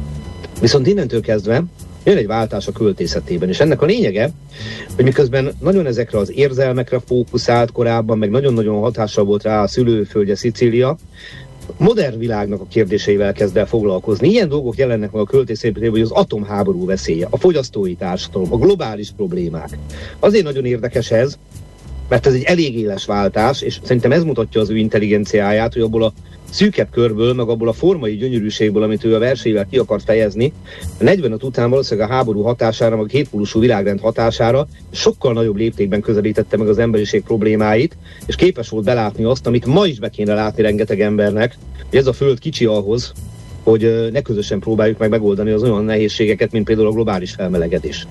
Viszont 0.61 0.87
innentől 0.87 1.21
kezdve 1.21 1.64
jön 2.05 2.17
egy 2.17 2.26
váltás 2.26 2.67
a 2.67 2.73
költészetében, 2.73 3.49
és 3.49 3.61
ennek 3.61 3.83
a 3.83 3.87
lényege, 3.87 4.31
hogy 4.95 5.05
miközben 5.05 5.53
nagyon 5.61 5.87
ezekre 5.87 6.19
az 6.19 6.33
érzelmekre 6.35 7.00
fókuszált 7.07 7.73
korábban, 7.73 8.19
meg 8.19 8.31
nagyon-nagyon 8.31 8.81
hatással 8.81 9.25
volt 9.25 9.43
rá 9.43 9.62
a 9.62 9.67
szülőföldje 9.67 10.37
Szicília, 10.37 10.97
modern 11.76 12.19
világnak 12.19 12.61
a 12.61 12.67
kérdéseivel 12.69 13.33
kezd 13.33 13.57
el 13.57 13.67
foglalkozni. 13.67 14.29
Ilyen 14.29 14.49
dolgok 14.49 14.76
jelennek 14.76 15.12
meg 15.12 15.23
a 15.23 15.26
költészetében, 15.26 15.91
hogy 15.91 16.00
az 16.00 16.11
atomháború 16.11 16.87
veszélye, 16.87 17.26
a 17.31 17.37
fogyasztói 17.37 17.95
társadalom, 17.95 18.53
a 18.53 18.57
globális 18.57 19.12
problémák. 19.17 19.79
Azért 20.19 20.45
nagyon 20.45 20.64
érdekes 20.64 21.11
ez, 21.11 21.38
mert 22.09 22.27
ez 22.27 22.35
egy 22.35 22.43
elég 22.43 22.79
éles 22.79 23.05
váltás, 23.05 23.63
és 23.63 23.79
szerintem 23.83 24.13
ez 24.13 24.25
mutatja 24.25 24.61
az 24.61 24.71
ő 24.71 24.77
intelligenciáját, 24.77 25.73
hogy 25.73 25.83
abból 25.83 26.03
a 26.03 26.13
szűkebb 26.51 26.91
körből, 26.91 27.33
meg 27.33 27.49
abból 27.49 27.69
a 27.69 27.73
formai 27.73 28.17
gyönyörűségből, 28.17 28.83
amit 28.83 29.05
ő 29.05 29.15
a 29.15 29.19
versével 29.19 29.67
ki 29.71 29.79
akart 29.79 30.05
fejezni, 30.05 30.53
a 31.01 31.03
45 31.03 31.43
után 31.43 31.71
valószínűleg 31.71 32.11
a 32.11 32.13
háború 32.13 32.43
hatására, 32.43 32.97
meg 32.97 33.05
a 33.05 33.09
kétpólusú 33.09 33.61
világrend 33.61 34.01
hatására 34.01 34.67
sokkal 34.91 35.33
nagyobb 35.33 35.57
léptékben 35.57 36.01
közelítette 36.01 36.57
meg 36.57 36.69
az 36.69 36.79
emberiség 36.79 37.23
problémáit, 37.23 37.97
és 38.27 38.35
képes 38.35 38.69
volt 38.69 38.85
belátni 38.85 39.25
azt, 39.25 39.47
amit 39.47 39.67
ma 39.67 39.87
is 39.87 39.99
be 39.99 40.09
kéne 40.09 40.35
látni 40.35 40.63
rengeteg 40.63 41.01
embernek, 41.01 41.57
hogy 41.91 41.99
ez 41.99 42.07
a 42.07 42.13
föld 42.13 42.39
kicsi 42.39 42.65
ahhoz, 42.65 43.13
hogy 43.63 44.11
ne 44.13 44.21
közösen 44.21 44.59
próbáljuk 44.59 44.99
meg 44.99 45.11
megoldani 45.11 45.51
az 45.51 45.63
olyan 45.63 45.85
nehézségeket, 45.85 46.53
mint 46.53 46.65
például 46.65 46.89
a 46.89 46.93
globális 46.93 47.33
felmelegedés. 47.33 48.07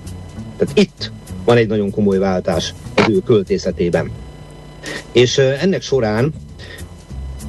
Tehát 0.56 0.78
itt 0.78 1.10
van 1.44 1.56
egy 1.56 1.68
nagyon 1.68 1.90
komoly 1.90 2.18
váltás 2.18 2.74
az 2.94 3.04
ő 3.08 3.18
költészetében. 3.18 4.10
És 5.12 5.38
ennek 5.38 5.82
során 5.82 6.32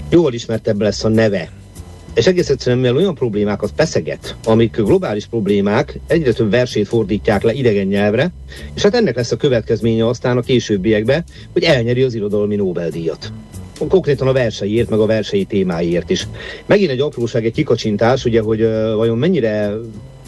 jól 0.10 0.34
ismertebb 0.34 0.82
lesz 0.82 1.04
a 1.04 1.08
neve. 1.08 1.52
És 2.14 2.28
egész 2.28 2.50
egyszerűen, 2.50 2.82
mivel 2.82 2.96
olyan 2.96 3.16
problémákat 3.16 3.72
feszeget, 3.75 4.36
amik 4.44 4.75
globális 4.75 5.25
problémák, 5.25 6.00
egyre 6.08 6.34
több 6.34 6.52
versét 6.52 6.88
fordítják 6.88 7.44
le 7.44 7.54
idegen 7.54 7.88
nyelvre, 7.88 8.32
és 8.74 8.82
hát 8.82 8.96
ennek 8.96 9.16
lesz 9.16 9.32
a 9.32 9.38
következménye 9.38 10.08
aztán 10.08 10.38
a 10.38 10.42
későbbiekben, 10.42 11.24
hogy 11.54 11.64
elnyeri 11.64 12.02
az 12.02 12.14
irodalmi 12.14 12.56
Nobel-díjat 12.56 13.32
konkrétan 13.88 14.28
a 14.28 14.34
verseiért, 14.34 14.90
meg 14.90 15.00
a 15.00 15.06
versei 15.06 15.46
témáiért 15.46 16.10
is. 16.10 16.28
Megint 16.66 16.92
egy 16.92 17.00
apróság, 17.00 17.46
egy 17.46 17.54
kikacsintás, 17.54 18.25
ugye, 18.25 18.42
hogy 18.42 18.62
uh, 18.62 18.94
vajon 18.94 19.18
mennyire 19.18 19.74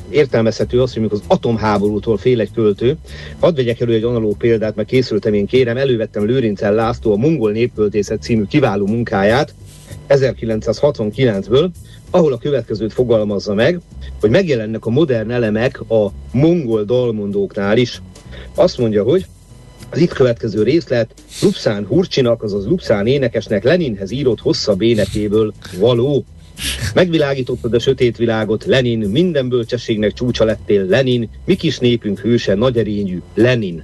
értelmezhető 0.09 0.81
az, 0.81 0.93
hogy 0.93 1.01
amikor 1.01 1.17
az 1.17 1.35
atomháborútól 1.35 2.17
fél 2.17 2.39
egy 2.39 2.51
költő. 2.51 2.97
Hadd 3.39 3.55
vegyek 3.55 3.79
elő 3.79 3.93
egy 3.93 4.03
analóg 4.03 4.37
példát, 4.37 4.75
mert 4.75 4.87
készültem 4.87 5.33
én 5.33 5.45
kérem, 5.45 5.77
elővettem 5.77 6.25
Lőrincel 6.25 6.73
László 6.73 7.11
a 7.13 7.17
Mongol 7.17 7.51
Népköltészet 7.51 8.21
című 8.21 8.43
kiváló 8.43 8.85
munkáját 8.85 9.53
1969-ből, 10.09 11.69
ahol 12.09 12.33
a 12.33 12.37
következőt 12.37 12.93
fogalmazza 12.93 13.53
meg, 13.53 13.79
hogy 14.19 14.29
megjelennek 14.29 14.85
a 14.85 14.89
modern 14.89 15.31
elemek 15.31 15.81
a 15.89 16.11
mongol 16.31 16.83
dalmondóknál 16.83 17.77
is. 17.77 18.01
Azt 18.55 18.77
mondja, 18.77 19.03
hogy 19.03 19.25
az 19.89 19.99
itt 19.99 20.13
következő 20.13 20.63
részlet 20.63 21.13
Lupszán 21.41 21.85
Hurcsinak, 21.85 22.43
azaz 22.43 22.65
Lupszán 22.65 23.07
énekesnek 23.07 23.63
Leninhez 23.63 24.11
írott 24.11 24.39
hosszabb 24.39 24.81
énekéből 24.81 25.53
való. 25.79 26.25
Megvilágítottad 26.93 27.73
a 27.73 27.79
sötét 27.79 28.17
világot, 28.17 28.65
Lenin, 28.65 28.99
minden 28.99 29.49
bölcsességnek 29.49 30.13
csúcsa 30.13 30.43
lettél, 30.43 30.85
Lenin, 30.85 31.29
mi 31.45 31.55
kis 31.55 31.77
népünk 31.77 32.19
hőse, 32.19 32.55
nagy 32.55 32.77
erényű, 32.77 33.21
Lenin. 33.33 33.83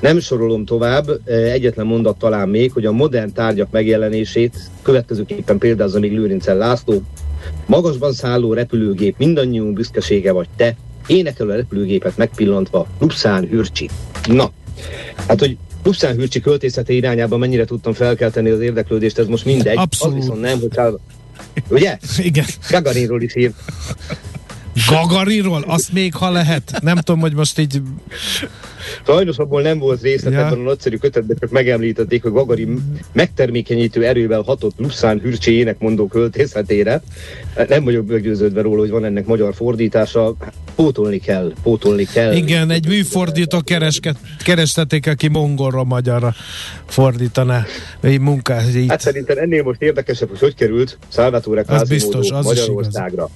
Nem 0.00 0.20
sorolom 0.20 0.64
tovább, 0.64 1.08
e, 1.24 1.32
egyetlen 1.32 1.86
mondat 1.86 2.18
talán 2.18 2.48
még, 2.48 2.72
hogy 2.72 2.86
a 2.86 2.92
modern 2.92 3.32
tárgyak 3.32 3.70
megjelenését 3.70 4.56
következőképpen 4.82 5.58
példázza 5.58 5.98
még 5.98 6.12
Lőrincel 6.12 6.56
László. 6.56 7.02
Magasban 7.66 8.12
szálló 8.12 8.52
repülőgép 8.52 9.14
mindannyiunk 9.18 9.72
büszkesége 9.72 10.32
vagy 10.32 10.48
te, 10.56 10.76
énekel 11.06 11.50
a 11.50 11.54
repülőgépet 11.54 12.16
megpillantva, 12.16 12.86
Lupszán 12.98 13.48
Hürcsi. 13.48 13.88
Na, 14.28 14.50
hát 15.26 15.40
hogy 15.40 15.56
Lupszán 15.84 16.16
Hürcsi 16.16 16.40
költészete 16.40 16.92
irányában 16.92 17.38
mennyire 17.38 17.64
tudtam 17.64 17.92
felkelteni 17.92 18.50
az 18.50 18.60
érdeklődést, 18.60 19.18
ez 19.18 19.26
most 19.26 19.44
mindegy. 19.44 19.76
Abszolút. 19.76 20.16
Az 20.16 20.20
viszont 20.20 20.40
nem, 20.40 20.58
hogy 20.60 20.76
Ugye? 21.68 21.98
Igen. 22.16 22.46
Gagarinról 22.70 23.22
is 23.22 23.36
írt. 23.36 23.54
Gagarinról? 24.88 25.62
Azt 25.62 25.92
még 25.92 26.14
ha 26.14 26.30
lehet. 26.30 26.78
Nem 26.82 26.96
tudom, 26.96 27.20
hogy 27.20 27.34
most 27.34 27.58
így... 27.58 27.82
Sajnos 29.06 29.36
abból 29.36 29.62
nem 29.62 29.78
volt 29.78 30.02
részlet 30.02 30.32
ja. 30.32 30.38
ebben 30.38 30.58
a 30.58 30.62
nagyszerű 30.62 30.96
kötetben, 30.96 31.36
csak 31.40 31.50
megemlítették, 31.50 32.22
hogy 32.22 32.32
Gagarin 32.32 33.00
megtermékenyítő 33.12 34.04
erővel 34.04 34.40
hatott 34.40 34.74
Luszán 34.78 35.20
hürcséjének 35.20 35.78
mondó 35.78 36.06
költészetére. 36.06 37.02
Nem 37.68 37.84
vagyok 37.84 38.06
meggyőződve 38.06 38.62
róla, 38.62 38.80
hogy 38.80 38.90
van 38.90 39.04
ennek 39.04 39.26
magyar 39.26 39.54
fordítása. 39.54 40.34
Pótolni 40.74 41.18
kell, 41.18 41.52
pótolni 41.62 42.04
kell. 42.04 42.34
Igen, 42.34 42.70
egy 42.70 42.86
műfordító 42.86 43.60
keresket, 43.64 44.16
kerestették, 44.44 45.06
aki 45.06 45.28
mongolra 45.28 45.84
magyarra 45.84 46.34
fordítaná 46.86 47.64
egy 48.00 48.20
munkát. 48.20 48.62
Hát 48.88 49.00
szerintem 49.00 49.38
ennél 49.38 49.62
most 49.62 49.82
érdekesebb, 49.82 50.28
hogy 50.28 50.38
hogy 50.38 50.54
került 50.54 50.98
Salvatore 51.08 51.62
Quasimodo 51.62 52.42
Magyarországra. 52.42 53.30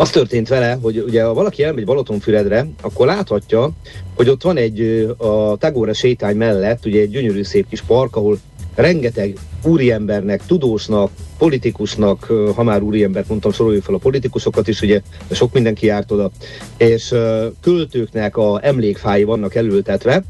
Az 0.00 0.10
történt 0.10 0.48
vele, 0.48 0.78
hogy 0.82 1.04
ugye 1.06 1.24
ha 1.24 1.34
valaki 1.34 1.62
elmegy 1.62 1.84
Balatonfüredre, 1.84 2.66
akkor 2.80 3.06
láthatja, 3.06 3.70
hogy 4.16 4.28
ott 4.28 4.42
van 4.42 4.56
egy 4.56 5.08
a 5.16 5.56
Tagore 5.56 5.92
sétány 5.92 6.36
mellett 6.36 6.86
ugye 6.86 7.00
egy 7.00 7.10
gyönyörű 7.10 7.42
szép 7.42 7.68
kis 7.68 7.82
park, 7.82 8.16
ahol 8.16 8.38
rengeteg 8.74 9.36
úriembernek, 9.64 10.46
tudósnak, 10.46 11.10
politikusnak, 11.38 12.32
ha 12.54 12.62
már 12.62 12.82
úriembert 12.82 13.28
mondtam, 13.28 13.52
soroljuk 13.52 13.84
fel 13.84 13.94
a 13.94 13.98
politikusokat 13.98 14.68
is, 14.68 14.82
ugye 14.82 15.00
sok 15.30 15.52
mindenki 15.52 15.86
járt 15.86 16.10
oda, 16.10 16.30
és 16.76 17.14
költőknek 17.60 18.36
a 18.36 18.58
emlékfái 18.62 19.24
vannak 19.24 19.54
elültetve. 19.54 20.24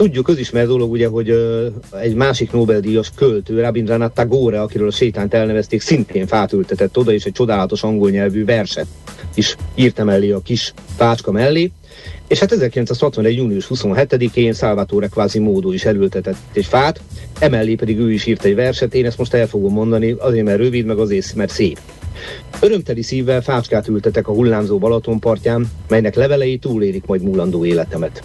Tudjuk, 0.00 0.24
közismert 0.24 0.66
dolog 0.66 0.90
ugye, 0.90 1.06
hogy 1.06 1.34
egy 2.00 2.14
másik 2.14 2.52
Nobel-díjas 2.52 3.10
költő, 3.14 3.60
Rabindranath 3.60 4.14
Tagore, 4.14 4.60
akiről 4.60 4.86
a 4.86 4.90
sétányt 4.90 5.34
elnevezték, 5.34 5.80
szintén 5.80 6.26
fát 6.26 6.52
ültetett 6.52 6.98
oda, 6.98 7.12
és 7.12 7.24
egy 7.24 7.32
csodálatos 7.32 7.82
angol 7.82 8.10
nyelvű 8.10 8.44
verset 8.44 8.86
is 9.34 9.56
írtam 9.74 10.06
mellé 10.06 10.30
a 10.30 10.40
kis 10.40 10.72
fácska 10.96 11.32
mellé. 11.32 11.70
És 12.28 12.38
hát 12.38 12.52
1961. 12.52 13.36
június 13.36 13.66
27-én 13.74 14.52
Salvatore 14.52 15.08
Quasimodo 15.08 15.72
is 15.72 15.84
elültetett 15.84 16.36
egy 16.52 16.66
fát, 16.66 17.00
emellé 17.38 17.74
pedig 17.74 17.98
ő 17.98 18.12
is 18.12 18.26
írt 18.26 18.44
egy 18.44 18.54
verset, 18.54 18.94
én 18.94 19.06
ezt 19.06 19.18
most 19.18 19.34
el 19.34 19.46
fogom 19.46 19.72
mondani, 19.72 20.14
azért 20.18 20.44
mert 20.44 20.58
rövid, 20.58 20.84
meg 20.84 20.98
azért 20.98 21.34
mert 21.34 21.52
szép. 21.52 21.78
Örömteli 22.60 23.02
szívvel 23.02 23.42
fácskát 23.42 23.88
ültetek 23.88 24.28
a 24.28 24.32
hullámzó 24.32 24.78
Balatonpartján, 24.78 25.70
melynek 25.88 26.14
levelei 26.14 26.58
túlélik 26.58 27.06
majd 27.06 27.22
múlandó 27.22 27.64
életemet. 27.64 28.22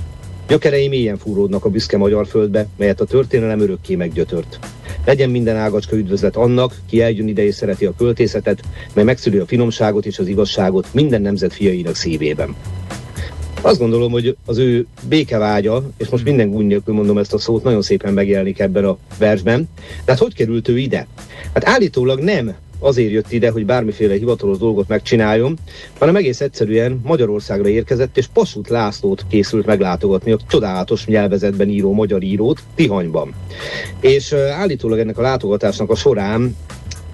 Gyökerei 0.47 0.87
mélyen 0.87 1.17
fúródnak 1.17 1.65
a 1.65 1.69
büszke 1.69 1.97
magyar 1.97 2.27
földbe, 2.27 2.67
melyet 2.77 3.01
a 3.01 3.05
történelem 3.05 3.59
örökké 3.59 3.95
meggyötört. 3.95 4.59
Legyen 5.05 5.29
minden 5.29 5.55
ágacska 5.55 5.95
üdvözlet 5.95 6.35
annak, 6.35 6.75
ki 6.89 7.01
eljön 7.01 7.27
ide 7.27 7.45
és 7.45 7.55
szereti 7.55 7.85
a 7.85 7.93
költészetet, 7.97 8.61
mely 8.93 9.03
megszüli 9.03 9.37
a 9.37 9.45
finomságot 9.45 10.05
és 10.05 10.19
az 10.19 10.27
igazságot 10.27 10.87
minden 10.91 11.21
nemzet 11.21 11.53
fiainak 11.53 11.95
szívében. 11.95 12.55
Azt 13.61 13.79
gondolom, 13.79 14.11
hogy 14.11 14.37
az 14.45 14.57
ő 14.57 14.85
békevágya, 15.07 15.83
és 15.97 16.07
most 16.07 16.23
minden 16.23 16.49
gúny 16.49 16.65
nélkül 16.65 16.93
mondom 16.93 17.17
ezt 17.17 17.33
a 17.33 17.37
szót, 17.37 17.63
nagyon 17.63 17.81
szépen 17.81 18.13
megjelenik 18.13 18.59
ebben 18.59 18.85
a 18.85 18.97
versben. 19.17 19.69
Tehát 20.03 20.21
hogy 20.21 20.33
került 20.33 20.67
ő 20.67 20.77
ide? 20.77 21.07
Hát 21.53 21.67
állítólag 21.67 22.19
nem 22.19 22.55
azért 22.85 23.11
jött 23.11 23.31
ide, 23.31 23.49
hogy 23.49 23.65
bármiféle 23.65 24.13
hivatalos 24.13 24.57
dolgot 24.57 24.87
megcsináljon, 24.87 25.57
hanem 25.99 26.15
egész 26.15 26.41
egyszerűen 26.41 26.99
Magyarországra 27.03 27.67
érkezett, 27.67 28.17
és 28.17 28.27
Pasut 28.27 28.69
Lászlót 28.69 29.25
készült 29.29 29.65
meglátogatni, 29.65 30.31
a 30.31 30.39
csodálatos 30.47 31.05
nyelvezetben 31.05 31.69
író 31.69 31.93
magyar 31.93 32.23
írót 32.23 32.59
Tihanyban. 32.75 33.33
És 33.99 34.33
állítólag 34.33 34.99
ennek 34.99 35.17
a 35.17 35.21
látogatásnak 35.21 35.89
a 35.89 35.95
során 35.95 36.55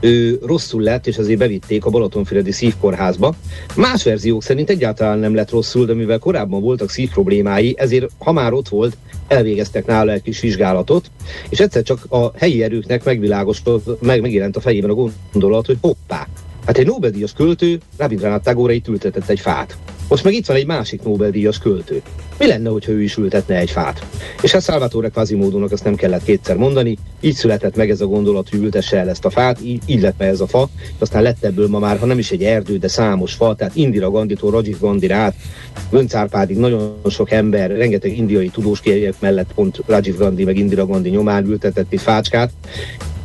ő 0.01 0.39
rosszul 0.45 0.81
lett, 0.81 1.07
és 1.07 1.17
azért 1.17 1.39
bevitték 1.39 1.85
a 1.85 1.89
Balatonfüredi 1.89 2.51
szívkórházba. 2.51 3.35
Más 3.75 4.03
verziók 4.03 4.43
szerint 4.43 4.69
egyáltalán 4.69 5.19
nem 5.19 5.35
lett 5.35 5.49
rosszul, 5.49 5.85
de 5.85 5.93
mivel 5.93 6.19
korábban 6.19 6.61
voltak 6.61 6.89
szívproblémái, 6.89 7.75
ezért 7.77 8.09
ha 8.17 8.31
már 8.31 8.53
ott 8.53 8.69
volt, 8.69 8.97
elvégeztek 9.31 9.85
nála 9.85 10.11
egy 10.11 10.21
kis 10.21 10.39
vizsgálatot, 10.39 11.11
és 11.49 11.59
egyszer 11.59 11.83
csak 11.83 12.05
a 12.09 12.31
helyi 12.37 12.63
erőknek 12.63 13.03
megvilágosodott, 13.03 14.01
meg 14.01 14.21
megjelent 14.21 14.55
a 14.55 14.61
fejében 14.61 14.89
a 14.89 15.09
gondolat, 15.31 15.65
hogy 15.65 15.77
hoppá, 15.81 16.27
hát 16.65 16.77
egy 16.77 16.85
Nobel-díjas 16.85 17.33
költő 17.33 17.79
Rabindranath 17.97 18.43
Tagore 18.43 18.73
itt 18.73 18.87
ültetett 18.87 19.29
egy 19.29 19.39
fát. 19.39 19.77
Most 20.11 20.23
meg 20.23 20.33
itt 20.33 20.45
van 20.45 20.57
egy 20.57 20.65
másik 20.65 21.03
Nobel-díjas 21.03 21.57
költő. 21.57 22.01
Mi 22.39 22.47
lenne, 22.47 22.69
hogyha 22.69 22.91
ő 22.91 23.01
is 23.01 23.17
ültetne 23.17 23.55
egy 23.55 23.71
fát? 23.71 24.05
És 24.41 24.51
hát 24.51 24.63
Salvatore 24.63 25.09
Quasimódónak 25.09 25.71
azt 25.71 25.83
nem 25.83 25.95
kellett 25.95 26.23
kétszer 26.23 26.55
mondani, 26.57 26.97
így 27.19 27.33
született 27.33 27.75
meg 27.75 27.89
ez 27.89 28.01
a 28.01 28.05
gondolat, 28.05 28.49
hogy 28.49 28.59
ültesse 28.59 28.97
el 28.97 29.09
ezt 29.09 29.25
a 29.25 29.29
fát, 29.29 29.59
így, 29.85 30.01
lett 30.01 30.17
meg 30.17 30.27
ez 30.27 30.41
a 30.41 30.47
fa, 30.47 30.69
aztán 30.99 31.21
lett 31.21 31.43
ebből 31.43 31.67
ma 31.67 31.79
már, 31.79 31.99
ha 31.99 32.05
nem 32.05 32.17
is 32.17 32.31
egy 32.31 32.43
erdő, 32.43 32.77
de 32.77 32.87
számos 32.87 33.33
fa, 33.33 33.55
tehát 33.55 33.75
Indira 33.75 34.11
Ganditól 34.11 34.51
Rajiv 34.51 34.79
Gandhi 34.79 35.09
át, 35.09 35.35
Gönc 35.89 36.13
Árpádig 36.13 36.57
nagyon 36.57 36.95
sok 37.09 37.31
ember, 37.31 37.69
rengeteg 37.77 38.17
indiai 38.17 38.49
tudós 38.49 38.81
mellett 39.19 39.53
pont 39.53 39.81
Rajiv 39.85 40.17
Gandhi 40.17 40.43
meg 40.43 40.57
Indira 40.57 40.85
Gandhi 40.85 41.09
nyomán 41.09 41.45
ültetett 41.45 41.91
egy 41.91 42.01
fácskát, 42.01 42.51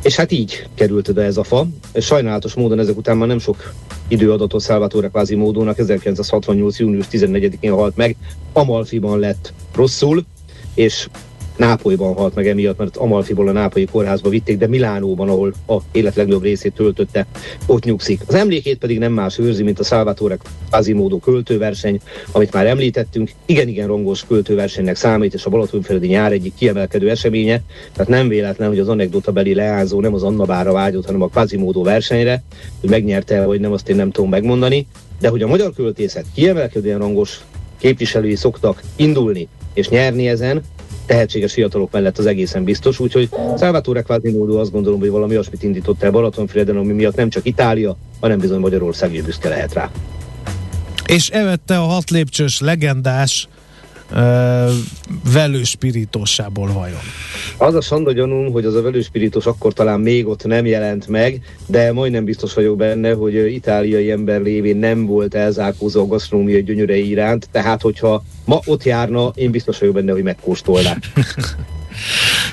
és 0.03 0.15
hát 0.15 0.31
így 0.31 0.67
került 0.73 1.07
oda 1.07 1.23
ez 1.23 1.37
a 1.37 1.43
fa. 1.43 1.67
Sajnálatos 1.93 2.53
módon 2.53 2.79
ezek 2.79 2.97
után 2.97 3.17
már 3.17 3.27
nem 3.27 3.39
sok 3.39 3.73
idő 4.07 4.31
adatot 4.31 4.61
Salvatore 4.61 5.09
módónak 5.35 5.77
1968. 5.77 6.79
június 6.79 7.05
14-én 7.11 7.71
halt 7.71 7.95
meg, 7.95 8.15
Amalfiban 8.53 9.19
lett 9.19 9.53
rosszul, 9.75 10.25
és 10.73 11.07
Nápolyban 11.57 12.13
halt 12.13 12.35
meg 12.35 12.47
emiatt, 12.47 12.77
mert 12.77 12.97
Amalfiból 12.97 13.47
a 13.47 13.51
nápolyi 13.51 13.85
kórházba 13.85 14.29
vitték, 14.29 14.57
de 14.57 14.67
Milánóban, 14.67 15.29
ahol 15.29 15.53
a 15.67 15.77
élet 15.91 16.15
legjobb 16.15 16.43
részét 16.43 16.73
töltötte, 16.73 17.25
ott 17.65 17.83
nyugszik. 17.83 18.21
Az 18.25 18.33
emlékét 18.33 18.77
pedig 18.77 18.99
nem 18.99 19.13
más 19.13 19.39
őrzi, 19.39 19.63
mint 19.63 19.79
a 19.79 19.83
Salvatore 19.83 20.37
Quasimodo 20.69 21.17
költőverseny, 21.17 21.99
amit 22.31 22.53
már 22.53 22.65
említettünk. 22.65 23.31
Igen-igen 23.45 23.87
rongos 23.87 24.25
költőversenynek 24.27 24.95
számít, 24.95 25.33
és 25.33 25.45
a 25.45 25.49
Balatonföldi 25.49 26.07
nyár 26.07 26.31
egyik 26.31 26.53
kiemelkedő 26.55 27.09
eseménye, 27.09 27.61
tehát 27.93 28.11
nem 28.11 28.27
véletlen, 28.27 28.67
hogy 28.67 28.79
az 28.79 28.87
anekdota 28.87 29.31
beli 29.31 29.53
leányzó 29.53 30.01
nem 30.01 30.13
az 30.13 30.23
Anna 30.23 30.45
Bára 30.45 30.71
vágyott, 30.71 31.05
hanem 31.05 31.21
a 31.21 31.27
Quasimodo 31.27 31.83
versenyre, 31.83 32.43
hogy 32.79 32.89
megnyerte, 32.89 33.45
vagy 33.45 33.59
nem, 33.59 33.71
azt 33.71 33.89
én 33.89 33.95
nem 33.95 34.11
tudom 34.11 34.29
megmondani, 34.29 34.87
de 35.19 35.29
hogy 35.29 35.41
a 35.41 35.47
magyar 35.47 35.73
költészet 35.73 36.25
kiemelkedően 36.33 36.99
rangos 36.99 37.39
képviselői 37.77 38.35
szoktak 38.35 38.81
indulni 38.95 39.47
és 39.73 39.89
nyerni 39.89 40.27
ezen, 40.27 40.61
tehetséges 41.07 41.53
fiatalok 41.53 41.91
mellett 41.91 42.17
az 42.17 42.25
egészen 42.25 42.63
biztos, 42.63 42.99
úgyhogy 42.99 43.29
Salvatore 43.57 44.01
Quasimodo 44.01 44.59
azt 44.59 44.71
gondolom, 44.71 44.99
hogy 44.99 45.09
valami 45.09 45.33
olyasmit 45.33 45.63
indított 45.63 46.03
el 46.03 46.11
Balatonfüreden, 46.11 46.77
ami 46.77 46.93
miatt 46.93 47.15
nem 47.15 47.29
csak 47.29 47.45
Itália, 47.45 47.97
hanem 48.19 48.39
bizony 48.39 48.59
Magyarország 48.59 49.13
is 49.13 49.21
büszke 49.21 49.49
lehet 49.49 49.73
rá. 49.73 49.91
És 51.05 51.29
evette 51.29 51.77
a 51.77 51.83
hat 51.83 52.09
lépcsős 52.09 52.59
legendás 52.59 53.47
velőspiritósából 55.33 56.71
vajon? 56.71 56.99
Az 57.57 57.75
a 57.75 57.81
Sanda 57.81 58.11
gyanúm, 58.11 58.51
hogy 58.51 58.65
az 58.65 58.75
a 58.75 58.81
velőspiritos 58.81 59.45
akkor 59.45 59.73
talán 59.73 59.99
még 59.99 60.27
ott 60.27 60.45
nem 60.45 60.65
jelent 60.65 61.07
meg, 61.07 61.41
de 61.65 61.93
majdnem 61.93 62.25
biztos 62.25 62.53
vagyok 62.53 62.77
benne, 62.77 63.13
hogy 63.13 63.53
itáliai 63.53 64.11
ember 64.11 64.41
lévén 64.41 64.77
nem 64.77 65.05
volt 65.05 65.35
elzárkózó 65.35 66.01
a 66.01 66.07
gasztronómiai 66.07 66.63
gyönyörei 66.63 67.09
iránt, 67.09 67.49
tehát 67.51 67.81
hogyha 67.81 68.23
ma 68.45 68.59
ott 68.65 68.83
járna, 68.83 69.31
én 69.35 69.51
biztos 69.51 69.79
vagyok 69.79 69.93
benne, 69.93 70.11
hogy 70.11 70.23
megkóstolná. 70.23 70.97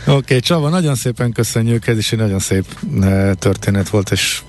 Oké, 0.07 0.17
okay, 0.17 0.41
Csaba, 0.41 0.69
nagyon 0.69 0.95
szépen 0.95 1.33
köszönjük, 1.33 1.87
ez 1.87 1.99
is 1.99 2.13
egy 2.13 2.19
nagyon 2.19 2.39
szép 2.39 2.65
történet 3.39 3.89
volt, 3.89 4.11
és 4.11 4.43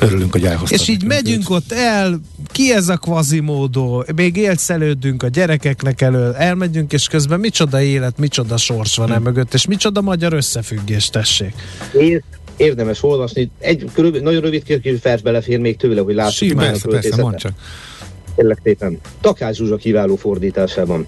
Örülünk, 0.00 0.32
hogy 0.32 0.44
elhoztad. 0.44 0.80
És 0.80 0.88
így 0.88 1.04
megyünk 1.04 1.42
őt. 1.42 1.50
ott 1.50 1.72
el, 1.72 2.20
ki 2.46 2.72
ez 2.72 2.88
a 2.88 2.96
kvazimódó, 2.96 4.04
még 4.14 4.36
élszelődünk 4.36 5.22
a 5.22 5.28
gyerekeknek 5.28 6.00
elő, 6.00 6.32
elmegyünk, 6.34 6.92
és 6.92 7.08
közben 7.08 7.40
micsoda 7.40 7.82
élet, 7.82 8.18
micsoda 8.18 8.56
sors 8.56 8.96
van 8.96 9.12
hmm. 9.12 9.22
mögött, 9.22 9.54
és 9.54 9.66
micsoda 9.66 10.00
magyar 10.00 10.32
összefüggés, 10.32 11.08
tessék. 11.08 11.54
Én 11.98 12.22
érdemes 12.56 13.02
olvasni. 13.02 13.50
Egy 13.58 13.90
körül, 13.92 14.20
nagyon 14.20 14.40
rövid 14.40 14.62
kérdés 14.62 15.00
vers 15.02 15.22
belefér 15.22 15.58
még 15.58 15.76
tőle, 15.76 16.00
hogy 16.00 16.14
lássuk. 16.14 16.48
Simán, 16.48 16.66
persze, 16.66 16.88
persze, 16.88 17.22
mondd 17.22 17.36
csak. 17.36 17.52
Kérlek 18.36 18.60
szépen. 18.62 18.98
Takás 19.20 19.56
Zsuzsa 19.56 19.76
kiváló 19.76 20.16
fordításában. 20.16 21.06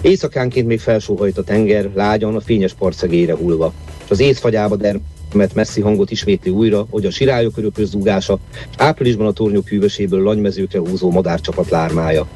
Éjszakánként 0.00 0.66
még 0.66 0.80
felsóhajt 0.80 1.38
a 1.38 1.42
tenger, 1.42 1.90
lágyan 1.94 2.34
a 2.34 2.40
fényes 2.40 2.74
partszegére 2.74 3.34
hullva. 3.34 3.72
És 4.04 4.10
az 4.10 4.20
észfagyába 4.20 4.76
der 4.76 5.00
mert 5.34 5.54
messzi 5.54 5.80
hangot 5.80 6.10
ismétli 6.10 6.50
újra, 6.50 6.86
hogy 6.90 7.06
a 7.06 7.10
sirályok 7.10 7.56
örökös 7.56 7.86
zúgása, 7.86 8.38
áprilisban 8.76 9.26
a 9.26 9.32
tornyok 9.32 9.68
hűvöséből 9.68 10.22
lanymezőkre 10.22 10.78
húzó 10.78 11.10
madárcsapat 11.10 11.70
lármája. 11.70 12.26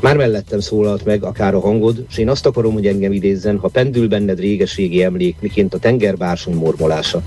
Már 0.00 0.16
mellettem 0.16 0.60
szólalt 0.60 1.04
meg 1.04 1.24
akár 1.24 1.54
a 1.54 1.60
hangod, 1.60 2.04
és 2.08 2.18
én 2.18 2.28
azt 2.28 2.46
akarom, 2.46 2.72
hogy 2.72 2.86
engem 2.86 3.12
idézzen, 3.12 3.58
ha 3.58 3.68
pendül 3.68 4.08
benned 4.08 4.38
régeségi 4.38 5.02
emlék, 5.02 5.36
miként 5.40 5.74
a 5.74 5.78
tengerbársony 5.78 6.54
mormolása. 6.54 7.22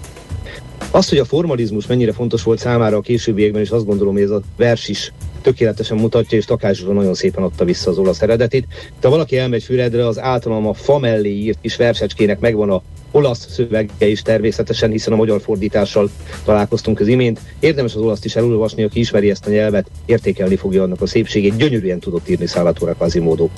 Azt, 0.92 1.10
hogy 1.10 1.18
a 1.18 1.26
formalizmus 1.26 1.88
mennyire 1.88 2.12
fontos 2.12 2.44
volt 2.44 2.60
számára 2.60 2.98
a 2.98 3.02
későbbiekben, 3.02 3.62
és 3.62 3.70
azt 3.70 3.86
gondolom, 3.86 4.14
hogy 4.14 4.24
ez 4.24 4.30
a 4.30 4.42
vers 4.58 4.88
is 4.88 5.14
tökéletesen 5.42 5.98
mutatja, 5.98 6.38
és 6.38 6.46
Takács 6.46 6.86
nagyon 6.86 7.14
szépen 7.14 7.44
adta 7.44 7.66
vissza 7.66 7.90
az 7.90 7.98
olasz 7.98 8.22
eredetit. 8.22 8.68
De 9.00 9.08
ha 9.08 9.10
valaki 9.10 9.38
elmegy 9.38 9.64
Füredre, 9.64 10.08
az 10.08 10.20
általam 10.20 10.68
a 10.68 10.74
fa 10.74 11.00
mellé 11.00 11.30
írt 11.30 11.58
kis 11.62 11.76
versecskének 11.76 12.40
megvan 12.40 12.70
a 12.70 12.82
olasz 13.18 13.48
szövege 13.50 14.08
is 14.08 14.22
természetesen, 14.22 14.92
hiszen 14.92 15.14
a 15.14 15.16
magyar 15.16 15.42
fordítással 15.42 16.10
találkoztunk 16.46 17.00
az 17.00 17.08
imént. 17.08 17.40
Érdemes 17.60 17.96
az 17.96 18.02
olaszt 18.02 18.26
is 18.26 18.36
elolvasni, 18.36 18.84
aki 18.84 19.00
ismeri 19.00 19.30
ezt 19.30 19.46
a 19.46 19.50
nyelvet, 19.50 19.90
értékelni 20.06 20.56
fogja 20.56 20.84
annak 20.84 21.02
a 21.02 21.08
szépségét. 21.08 21.56
Gyönyörűen 21.56 22.00
tudott 22.00 22.30
írni 22.30 22.46
Salvatore 22.46 22.94
Quasimodo. 22.94 23.50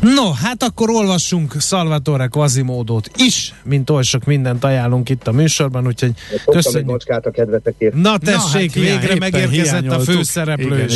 No, 0.00 0.32
hát 0.32 0.62
akkor 0.62 0.90
olvassunk 0.90 1.54
Salvatore 1.60 2.26
Quasimódót 2.26 3.10
is, 3.16 3.54
mint 3.64 3.90
oly 3.90 4.02
sok 4.02 4.24
mindent 4.24 4.64
ajánlunk 4.64 5.08
itt 5.08 5.26
a 5.26 5.32
műsorban, 5.32 5.86
úgyhogy 5.86 6.10
köszönjük. 6.44 7.02
a 7.06 7.30
kedvetekért. 7.30 7.94
Na 7.94 8.18
tessék, 8.18 8.74
Na, 8.74 8.82
hát 8.82 9.00
végre 9.00 9.18
megérkezett 9.18 9.90
a 9.90 9.98
főszereplő. 10.00 10.86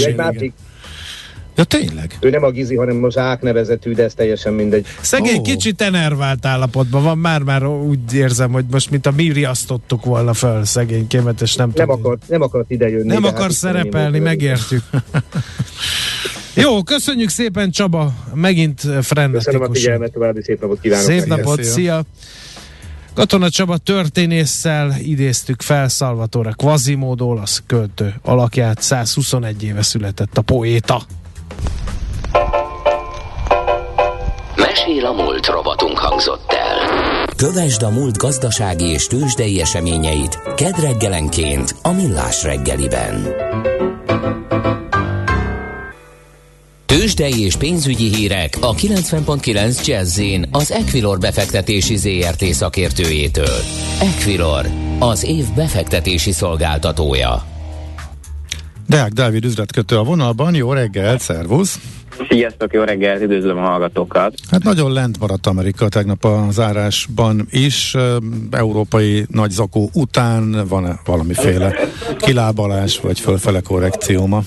Ja, 1.59 1.65
tényleg? 1.65 2.17
Ő 2.21 2.31
nem 2.31 2.45
a 2.45 2.51
Gizi, 2.51 2.77
hanem 2.77 3.05
a 3.05 3.11
Zsák 3.11 3.43
nevezetű, 3.43 3.93
de 3.93 4.03
ez 4.03 4.15
teljesen 4.15 4.53
mindegy. 4.53 4.87
Szegény 5.01 5.37
oh. 5.37 5.43
kicsit 5.43 5.81
enervált 5.81 6.47
állapotban 6.47 7.03
van, 7.03 7.19
már-már 7.19 7.67
úgy 7.67 8.15
érzem, 8.15 8.51
hogy 8.51 8.65
most 8.71 8.91
mint 8.91 9.07
a 9.07 9.11
mi 9.11 9.33
riasztottuk 9.33 10.05
volna 10.05 10.35
föl 10.35 10.65
szegény 10.65 11.07
kémetes, 11.07 11.55
nem 11.55 11.71
Nem 11.75 11.91
akart, 11.91 12.23
nem 12.29 12.43
akart 12.43 12.71
idejönni. 12.71 13.07
Nem 13.07 13.25
akar 13.25 13.41
hát 13.41 13.51
szerepelni, 13.51 14.19
megértjük. 14.19 14.83
Jó, 16.55 16.83
köszönjük 16.83 17.29
szépen 17.29 17.71
Csaba, 17.71 18.13
megint 18.35 18.81
frenetikus. 18.81 19.45
Köszönöm 19.45 19.71
a 19.71 19.75
figyelmet, 19.75 20.13
további 20.13 20.43
szép 20.43 20.61
napot 20.61 20.81
kívánok. 20.81 21.05
Szép 21.05 21.25
napot, 21.25 21.63
szia. 21.63 21.73
szia. 21.73 22.03
Katona 23.15 23.51
Csaba 23.51 23.77
történésszel 23.77 24.95
idéztük 24.99 25.63
fel 25.63 25.89
Salvatore 25.89 26.53
Quasimodo 26.57 27.25
olasz 27.25 27.63
költő 27.67 28.15
alakját, 28.23 28.83
121 28.83 29.63
éve 29.63 29.83
született 29.83 30.39
a 30.39 30.43
poéta. 30.43 31.03
Mesél 34.57 35.07
a 35.07 35.13
múlt 35.13 35.47
robotunk 35.47 35.99
hangzott 35.99 36.53
el. 36.53 37.27
Kövesd 37.37 37.83
a 37.83 37.91
múlt 37.91 38.17
gazdasági 38.17 38.85
és 38.85 39.07
tőzsdei 39.07 39.61
eseményeit 39.61 40.41
kedd 40.57 40.81
reggelenként 40.81 41.75
a 41.83 41.93
Millás 41.93 42.43
reggeliben. 42.43 43.27
Tőzsdei 46.87 47.45
és 47.45 47.57
pénzügyi 47.57 48.15
hírek 48.15 48.57
a 48.61 48.75
90.9 48.75 49.87
jazz 49.87 50.21
az 50.51 50.73
Equilor 50.73 51.19
befektetési 51.19 51.97
ZRT 51.97 52.45
szakértőjétől. 52.45 53.63
Equilor, 54.01 54.67
az 54.99 55.25
év 55.25 55.45
befektetési 55.55 56.33
szolgáltatója. 56.33 57.58
Deák 58.89 59.13
Dávid 59.13 59.45
üzletkötő 59.45 59.97
a 59.97 60.03
vonalban, 60.03 60.55
jó 60.55 60.73
reggel, 60.73 61.19
szervusz! 61.19 61.79
Sziasztok, 62.29 62.73
jó 62.73 62.83
reggelt, 62.83 63.23
üdvözlöm 63.23 63.59
a 63.59 63.61
hallgatókat. 63.61 64.35
Hát 64.51 64.63
nagyon 64.63 64.93
lent 64.93 65.19
maradt 65.19 65.47
Amerika 65.47 65.89
tegnap 65.89 66.25
a 66.25 66.47
zárásban 66.51 67.47
is. 67.51 67.97
Európai 68.51 69.27
nagy 69.31 69.51
zakó 69.51 69.91
után 69.93 70.67
van-e 70.69 70.99
valamiféle 71.05 71.75
kilábalás 72.19 73.01
vagy 73.01 73.21
fölfele 73.21 73.61
korrekció 73.61 74.27
ma? 74.27 74.43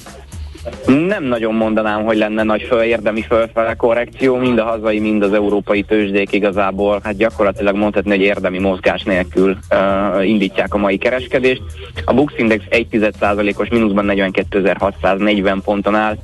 Nem 0.86 1.24
nagyon 1.24 1.54
mondanám, 1.54 2.04
hogy 2.04 2.18
lenne 2.18 2.44
nagy 2.44 2.62
föl, 2.62 2.82
érdemi 2.82 3.22
fölfele 3.22 3.74
korrekció, 3.74 4.36
mind 4.36 4.58
a 4.58 4.64
hazai, 4.64 5.00
mind 5.00 5.24
az 5.24 5.34
európai 5.34 5.84
tőzsdék 5.84 6.32
igazából, 6.32 7.00
hát 7.04 7.18
gyakorlatilag 7.18 7.76
mondhatni, 7.76 8.10
hogy 8.10 8.22
érdemi 8.22 8.60
mozgás 8.60 9.04
nélkül 9.04 9.58
uh, 9.72 10.28
indítják 10.28 10.74
a 10.74 10.78
mai 10.78 10.98
kereskedést. 10.98 11.62
A 12.06 12.14
Bux 12.14 12.34
Index 12.38 12.64
1,1%-os 12.70 13.70
mínuszban 13.70 14.06
42.640 14.08 15.60
ponton 15.64 15.96
áll, 15.96 16.18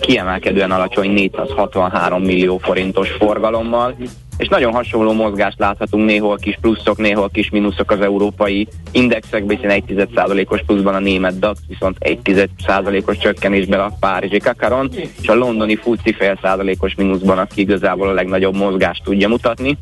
kiemelkedően 0.00 0.70
alacsony 0.70 1.10
463 1.10 2.22
millió 2.22 2.58
forintos 2.58 3.10
forgalommal, 3.10 3.96
és 4.42 4.48
nagyon 4.48 4.72
hasonló 4.72 5.12
mozgást 5.12 5.58
láthatunk, 5.58 6.04
néhol 6.04 6.36
kis 6.36 6.58
pluszok, 6.60 6.98
néhol 6.98 7.30
kis 7.30 7.50
mínuszok 7.50 7.90
az 7.90 8.00
európai 8.00 8.68
indexekben, 8.90 9.56
hiszen 9.56 9.82
1,1%-os 9.86 10.62
pluszban 10.66 10.94
a 10.94 10.98
német 10.98 11.38
DAX, 11.38 11.60
viszont 11.68 11.96
1,1%-os 12.00 13.18
csökkenésben 13.18 13.80
a 13.80 13.90
Párizsi 14.00 14.38
Kakaron, 14.38 14.90
és 15.20 15.28
a 15.28 15.34
londoni 15.34 15.76
FUCI 15.76 16.12
fél 16.12 16.38
százalékos 16.42 16.94
mínuszban, 16.94 17.38
aki 17.38 17.60
igazából 17.60 18.08
a 18.08 18.12
legnagyobb 18.12 18.56
mozgást 18.56 19.04
tudja 19.04 19.28
mutatni. 19.28 19.78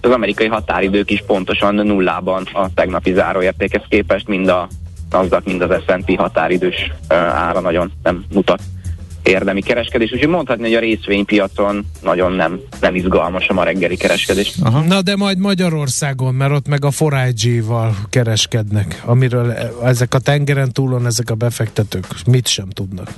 Az 0.00 0.10
amerikai 0.10 0.46
határidők 0.46 1.10
is 1.10 1.22
pontosan 1.26 1.74
nullában 1.74 2.42
a 2.52 2.74
tegnapi 2.74 3.12
záróértékhez 3.12 3.82
képest, 3.88 4.28
mind 4.28 4.48
a 4.48 4.68
NASDAQ, 5.10 5.50
mind 5.50 5.62
az 5.62 5.82
S&P 5.86 6.16
határidős 6.16 6.92
ára 7.08 7.60
nagyon 7.60 7.92
nem 8.02 8.24
mutat 8.32 8.60
érdemi 9.22 9.60
kereskedés, 9.60 10.12
úgyhogy 10.12 10.28
mondhatni, 10.28 10.62
hogy 10.62 10.74
a 10.74 10.80
részvénypiacon 10.80 11.86
nagyon 12.02 12.32
nem, 12.32 12.60
nem 12.80 12.94
izgalmas 12.94 13.48
a 13.48 13.52
ma 13.52 13.64
reggeli 13.64 13.96
kereskedés. 13.96 14.52
Aha. 14.62 14.80
Na 14.80 15.02
de 15.02 15.16
majd 15.16 15.38
Magyarországon, 15.38 16.34
mert 16.34 16.52
ott 16.52 16.68
meg 16.68 16.84
a 16.84 16.90
4 16.98 17.64
val 17.64 17.94
kereskednek, 18.10 19.02
amiről 19.04 19.52
ezek 19.84 20.14
a 20.14 20.18
tengeren 20.18 20.72
túlon 20.72 21.06
ezek 21.06 21.30
a 21.30 21.34
befektetők 21.34 22.06
mit 22.26 22.46
sem 22.46 22.68
tudnak. 22.68 23.08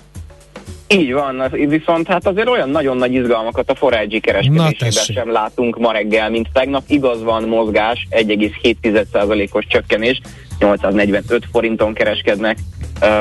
Így 0.89 1.13
van, 1.13 1.43
viszont 1.51 2.07
hát 2.07 2.27
azért 2.27 2.49
olyan 2.49 2.69
nagyon 2.69 2.97
nagy 2.97 3.13
izgalmakat 3.13 3.71
a 3.71 3.75
Forágyi 3.75 4.21
kereskedésében 4.21 4.91
sem 4.91 5.33
látunk 5.33 5.79
ma 5.79 5.93
reggel, 5.93 6.31
mint 6.31 6.49
tegnap. 6.53 6.83
Igaz 6.87 7.23
van 7.23 7.43
mozgás, 7.43 8.07
1,7%-os 8.11 9.67
csökkenés, 9.69 10.21
845 10.59 11.47
forinton 11.53 11.95
kereskednek 11.95 12.59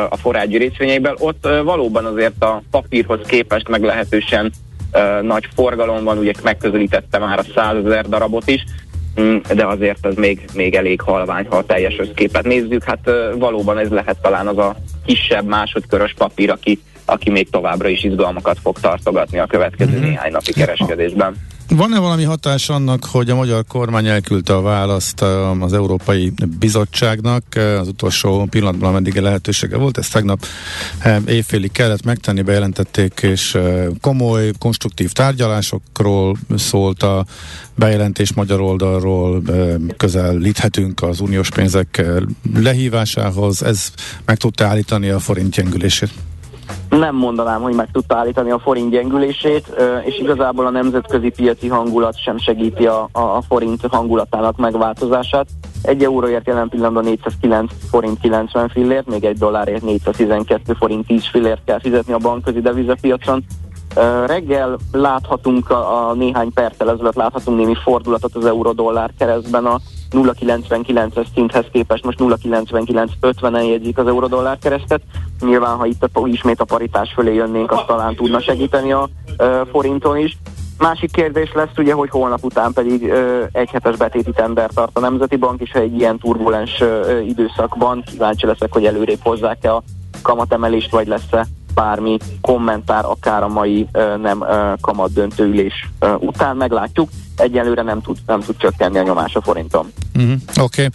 a 0.10 0.17
Forágyi 0.17 0.58
részvényeiben. 0.58 1.15
Ott 1.19 1.48
valóban 1.63 2.06
azért 2.06 2.43
a 2.43 2.62
papírhoz 2.72 3.19
képest 3.26 3.69
meglehetősen 3.69 4.52
nagy 5.22 5.48
forgalom 5.56 6.04
van, 6.04 6.17
ugye 6.17 6.32
megközelítette 6.43 7.17
már 7.17 7.39
a 7.39 7.43
100 7.56 7.86
ezer 7.86 8.10
darabot 8.10 8.48
is, 8.48 8.63
mm, 9.22 9.38
de 9.56 9.65
azért 9.65 10.06
ez 10.06 10.15
még, 10.15 10.46
még 10.54 10.76
elég 10.76 11.02
halvány, 11.02 11.46
ha 11.50 11.58
a 11.58 11.65
teljes 11.65 12.00
összképet 12.00 12.43
nézzük. 12.43 12.84
Hát 12.84 13.10
valóban 13.36 13.78
ez 13.78 13.89
lehet 13.89 14.22
talán 14.22 14.48
az 14.48 14.58
a 14.58 14.76
kisebb 15.06 15.46
másodkörös 15.46 16.13
papír, 16.17 16.50
aki 16.50 16.80
aki 17.05 17.29
még 17.29 17.49
továbbra 17.49 17.87
is 17.87 18.03
izgalmakat 18.03 18.57
fog 18.61 18.79
tartogatni 18.79 19.39
a 19.39 19.45
következő 19.45 19.91
mm-hmm. 19.91 20.01
néhány 20.01 20.31
napi 20.31 20.53
kereskedésben. 20.53 21.35
Van-e 21.69 21.99
valami 21.99 22.23
hatás 22.23 22.69
annak, 22.69 23.05
hogy 23.05 23.29
a 23.29 23.35
magyar 23.35 23.63
kormány 23.67 24.07
elküldte 24.07 24.55
a 24.55 24.61
választ 24.61 25.21
az 25.59 25.73
Európai 25.73 26.33
Bizottságnak 26.59 27.43
az 27.79 27.87
utolsó 27.87 28.45
pillanatban, 28.49 28.89
ameddig 28.89 29.15
lehetősége 29.15 29.77
volt? 29.77 29.97
Ezt 29.97 30.13
tegnap 30.13 30.45
évfélig 31.25 31.71
kellett 31.71 32.03
megtenni, 32.03 32.41
bejelentették, 32.41 33.19
és 33.21 33.57
komoly, 34.01 34.51
konstruktív 34.59 35.11
tárgyalásokról 35.11 36.37
szólt 36.55 37.03
a 37.03 37.25
bejelentés 37.75 38.33
magyar 38.33 38.61
oldalról, 38.61 39.41
közelíthetünk 39.97 41.01
az 41.01 41.19
uniós 41.19 41.49
pénzek 41.49 42.05
lehívásához. 42.55 43.63
Ez 43.63 43.91
meg 44.25 44.37
tudta 44.37 44.65
állítani 44.65 45.09
a 45.09 45.19
forint 45.19 45.55
gyengülését? 45.55 46.11
Nem 46.89 47.15
mondanám, 47.15 47.62
hogy 47.62 47.73
meg 47.73 47.89
tudta 47.91 48.15
állítani 48.15 48.52
a 48.52 48.60
forint 48.60 48.91
gyengülését, 48.91 49.67
és 50.06 50.19
igazából 50.19 50.65
a 50.65 50.69
nemzetközi 50.69 51.30
piaci 51.30 51.67
hangulat 51.67 52.17
sem 52.19 52.38
segíti 52.38 52.86
a, 52.86 53.10
a 53.12 53.41
forint 53.41 53.82
hangulatának 53.88 54.58
megváltozását. 54.58 55.47
Egy 55.82 56.04
euróért 56.04 56.47
jelen 56.47 56.69
pillanatban 56.69 57.04
409 57.04 57.71
forint 57.89 58.19
90 58.19 58.69
fillért, 58.69 59.08
még 59.08 59.23
egy 59.23 59.38
dollárért 59.38 59.84
412 59.84 60.73
forint 60.73 61.08
10 61.08 61.26
fillért 61.26 61.62
kell 61.65 61.80
fizetni 61.80 62.13
a 62.13 62.17
bankközi 62.17 62.62
devizapiacon. 62.62 63.43
Reggel 64.26 64.78
láthatunk 64.91 65.69
a, 65.69 66.10
a 66.10 66.13
néhány 66.13 66.54
perccel 66.54 66.89
ezelőtt 66.91 67.15
láthatunk 67.15 67.58
némi 67.58 67.76
fordulatot 67.84 68.36
az 68.36 68.45
euró-dollár 68.45 69.12
keresztben 69.17 69.65
a 69.65 69.80
0,99-es 70.13 71.26
szinthez 71.34 71.65
képest 71.71 72.04
most 72.04 72.19
0,99-50-en 72.19 73.67
jegyzik 73.67 73.97
az 73.97 74.08
euró-dollár 74.08 74.58
keresztet. 74.58 75.02
Nyilván, 75.39 75.76
ha 75.76 75.86
itt 75.86 76.10
a, 76.13 76.28
ismét 76.28 76.60
a 76.60 76.65
paritás 76.65 77.13
fölé 77.13 77.34
jönnénk, 77.34 77.71
azt 77.71 77.86
talán 77.86 78.15
tudna 78.15 78.39
segíteni 78.39 78.91
a 78.91 79.10
uh, 79.38 79.67
forinton 79.71 80.17
is. 80.17 80.38
Másik 80.78 81.12
kérdés 81.12 81.52
lesz 81.54 81.78
ugye, 81.78 81.93
hogy 81.93 82.10
holnap 82.10 82.43
után 82.43 82.73
pedig 82.73 83.04
ö, 83.04 83.43
egy 83.52 83.69
hetes 83.69 83.95
betéti 83.95 84.32
tender 84.32 84.69
tart 84.73 84.97
a 84.97 84.99
Nemzeti 84.99 85.36
Bank, 85.36 85.62
és 85.62 85.71
ha 85.71 85.80
egy 85.80 85.99
ilyen 85.99 86.17
turbulens 86.17 86.82
ö, 86.82 87.19
időszakban 87.19 88.04
kíváncsi 88.12 88.45
leszek, 88.45 88.73
hogy 88.73 88.86
előrébb 88.86 89.19
hozzák-e 89.21 89.73
a 89.73 89.84
kamatemelést, 90.21 90.91
vagy 90.91 91.08
lesz-e 91.08 91.45
bármi 91.73 92.17
kommentár, 92.41 93.06
akár 93.06 93.43
a 93.43 93.47
mai 93.47 93.88
ö, 93.91 94.17
nem 94.17 94.41
ö, 94.41 94.73
kamat 94.82 95.13
döntőülés 95.13 95.89
ö, 95.99 96.13
után 96.19 96.58
meglátjuk. 96.58 97.10
Egyelőre 97.36 97.82
nem 97.82 98.02
tud, 98.02 98.17
nem 98.26 98.39
tud 98.39 98.58
csökkenni 98.58 98.98
a 98.98 99.04
nyomás 99.04 99.36
a 99.36 99.41
forinton. 99.41 99.91
Uh-huh. 100.15 100.32
Oké. 100.32 100.62
Okay. 100.62 100.88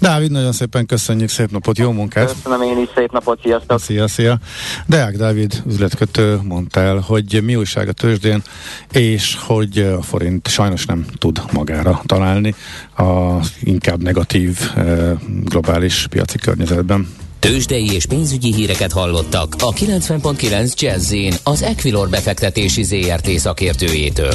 Dávid, 0.00 0.30
nagyon 0.30 0.52
szépen 0.52 0.86
köszönjük, 0.86 1.28
szép 1.28 1.50
napot, 1.50 1.78
jó 1.78 1.90
munkát! 1.90 2.34
Köszönöm 2.42 2.62
én 2.62 2.78
is, 2.78 2.88
szép 2.94 3.12
napot, 3.12 3.40
sziasztok! 3.42 3.80
Szia, 3.80 4.08
szia! 4.08 4.38
Deák 4.86 5.16
Dávid 5.16 5.62
üzletkötő 5.66 6.40
mondta 6.42 6.80
el, 6.80 6.98
hogy 6.98 7.40
mi 7.44 7.56
újság 7.56 7.88
a 7.88 7.92
tőzsdén, 7.92 8.42
és 8.92 9.38
hogy 9.46 9.78
a 9.78 10.02
forint 10.02 10.48
sajnos 10.48 10.86
nem 10.86 11.06
tud 11.18 11.42
magára 11.52 12.02
találni 12.06 12.54
a 12.96 13.36
inkább 13.60 14.02
negatív 14.02 14.58
globális 15.44 16.06
piaci 16.10 16.38
környezetben. 16.38 17.08
Tőzsdei 17.38 17.92
és 17.92 18.06
pénzügyi 18.06 18.54
híreket 18.54 18.92
hallottak 18.92 19.54
a 19.58 19.72
90.9 19.72 20.74
jazz 20.74 21.14
az 21.42 21.62
Equilor 21.62 22.08
befektetési 22.08 22.82
ZRT 22.82 23.28
szakértőjétől. 23.38 24.34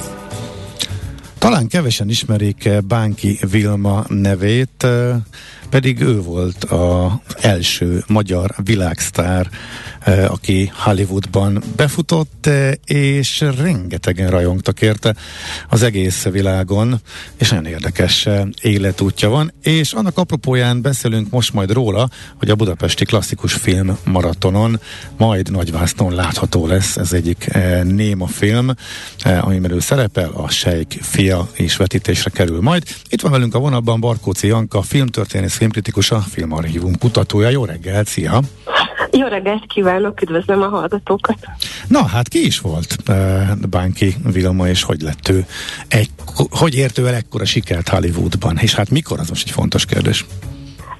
Talán 1.41 1.67
kevesen 1.67 2.09
ismerik 2.09 2.69
Bánki 2.87 3.39
Vilma 3.51 4.05
nevét, 4.07 4.87
pedig 5.71 6.01
ő 6.01 6.21
volt 6.21 6.63
az 6.63 7.35
első 7.41 8.03
magyar 8.07 8.53
világsztár, 8.63 9.49
eh, 9.99 10.31
aki 10.31 10.71
Hollywoodban 10.75 11.63
befutott, 11.75 12.45
eh, 12.45 12.71
és 12.85 13.45
rengetegen 13.57 14.29
rajongtak 14.29 14.81
érte 14.81 15.15
az 15.69 15.83
egész 15.83 16.23
világon, 16.23 17.01
és 17.37 17.49
nagyon 17.49 17.65
érdekes 17.65 18.25
eh, 18.25 18.41
életútja 18.61 19.29
van, 19.29 19.53
és 19.63 19.93
annak 19.93 20.17
apropóján 20.17 20.81
beszélünk 20.81 21.29
most 21.29 21.53
majd 21.53 21.71
róla, 21.71 22.09
hogy 22.35 22.49
a 22.49 22.55
Budapesti 22.55 23.05
Klasszikus 23.05 23.53
Film 23.53 23.97
Maratonon 24.03 24.79
majd 25.17 25.51
nagyvásznon 25.51 26.13
látható 26.13 26.67
lesz 26.67 26.97
ez 26.97 27.13
egyik 27.13 27.49
néma 27.83 28.27
film, 28.27 28.69
amiben 29.41 29.71
ő 29.71 29.79
szerepel, 29.79 30.29
a 30.29 30.49
Sejk 30.49 30.91
fia 31.01 31.49
és 31.53 31.75
vetítésre 31.75 32.29
kerül 32.29 32.61
majd. 32.61 32.83
Itt 33.09 33.21
van 33.21 33.31
velünk 33.31 33.55
a 33.55 33.59
vonalban 33.59 33.99
Barkóci 33.99 34.47
Janka, 34.47 34.81
filmtörténész 34.81 35.60
filmkritikus, 35.61 36.11
a 36.11 36.19
Filmarchívum 36.19 36.97
kutatója. 36.97 37.49
Jó 37.49 37.65
reggelt, 37.65 38.07
szia! 38.07 38.41
Jó 39.11 39.27
reggelt 39.27 39.65
kívánok, 39.67 40.21
üdvözlöm 40.21 40.61
a 40.61 40.67
hallgatókat! 40.67 41.37
Na, 41.87 42.05
hát 42.05 42.27
ki 42.27 42.45
is 42.45 42.59
volt 42.59 42.95
uh, 43.07 43.15
Bánki 43.69 44.15
Vilma, 44.23 44.67
és 44.67 44.83
hogy 44.83 45.01
lett 45.01 45.29
ő? 45.29 45.45
Egy, 45.87 46.09
hogy 46.49 46.75
ért 46.75 46.97
ő 46.97 47.07
el 47.07 47.13
ekkora 47.13 47.45
sikert 47.45 47.89
Hollywoodban? 47.89 48.57
És 48.57 48.75
hát 48.75 48.89
mikor, 48.89 49.19
az 49.19 49.29
most 49.29 49.47
egy 49.47 49.53
fontos 49.53 49.85
kérdés. 49.85 50.25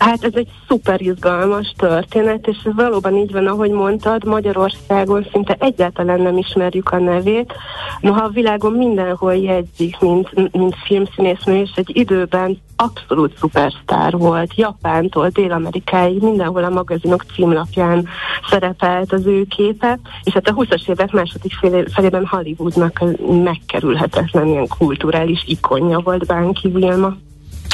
Hát 0.02 0.24
ez 0.24 0.32
egy 0.36 0.48
szuper 0.68 1.02
izgalmas 1.02 1.74
történet, 1.78 2.48
és 2.48 2.58
ez 2.66 2.74
valóban 2.76 3.16
így 3.16 3.32
van, 3.32 3.48
ahogy 3.48 3.72
mondtad, 3.72 4.24
Magyarországon 4.24 5.28
szinte 5.32 5.56
egyáltalán 5.60 6.22
nem 6.22 6.38
ismerjük 6.38 6.90
a 6.90 6.98
nevét, 6.98 7.54
noha 8.00 8.24
a 8.24 8.30
világon 8.30 8.72
mindenhol 8.72 9.36
jegyzik, 9.36 10.00
mint, 10.00 10.54
mint 10.54 10.76
filmszínésznő, 10.86 11.62
és 11.62 11.70
egy 11.76 11.98
időben 11.98 12.58
abszolút 12.76 13.38
szupersztár 13.38 14.18
volt, 14.18 14.56
Japántól 14.56 15.30
Dél-Amerikáig, 15.30 16.22
mindenhol 16.22 16.64
a 16.64 16.70
magazinok 16.70 17.26
címlapján 17.36 18.08
szerepelt 18.50 19.14
az 19.14 19.26
ő 19.26 19.46
képe, 19.56 20.00
és 20.24 20.34
hát 20.34 20.48
a 20.48 20.54
20-as 20.54 20.90
évek 20.90 21.12
második 21.12 21.54
felében 21.94 22.26
Hollywoodnak 22.26 23.04
megkerülhetetlen 23.44 24.48
ilyen 24.48 24.68
kulturális 24.68 25.44
ikonja 25.46 26.00
volt 26.00 26.26
Bánki 26.26 26.68
Vilma. 26.68 27.16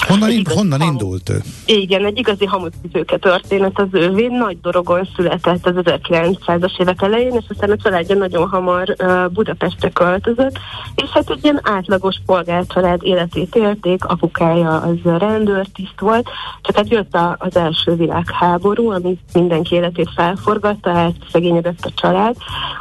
Honnan, 0.08 0.32
ind, 0.32 0.48
honnan 0.48 0.82
indult 0.82 1.30
ő? 1.30 1.42
Igen, 1.66 2.06
egy 2.06 2.18
igazi 2.18 2.46
hamucipőke 2.46 3.18
történet 3.18 3.80
az 3.80 3.88
ővé. 3.92 4.28
Nagy 4.28 4.60
dorogon 4.62 5.10
született 5.16 5.66
az 5.66 5.74
1900-as 5.76 6.80
évek 6.82 7.02
elején, 7.02 7.34
és 7.34 7.46
aztán 7.50 7.72
a 7.72 7.78
családja 7.78 8.16
nagyon 8.16 8.50
hamar 8.50 8.96
uh, 9.00 9.28
Budapestre 9.32 9.90
költözött, 9.90 10.60
és 10.96 11.10
hát 11.10 11.30
egy 11.30 11.44
ilyen 11.44 11.60
átlagos 11.64 12.16
polgárcsalád 12.26 13.04
életét 13.04 13.56
élték, 13.56 14.06
apukája 14.06 14.82
az 14.82 14.98
rendőrtiszt 15.04 16.00
volt, 16.00 16.30
csak 16.62 16.76
hát 16.76 16.90
jött 16.90 17.14
a, 17.14 17.36
az 17.40 17.56
első 17.56 17.96
világháború, 17.96 18.92
ami 18.92 19.18
mindenki 19.34 19.76
életét 19.76 20.10
felforgatta, 20.16 20.94
hát 20.94 21.16
szegényedett 21.32 21.86
a 21.86 21.92
család, 21.96 22.36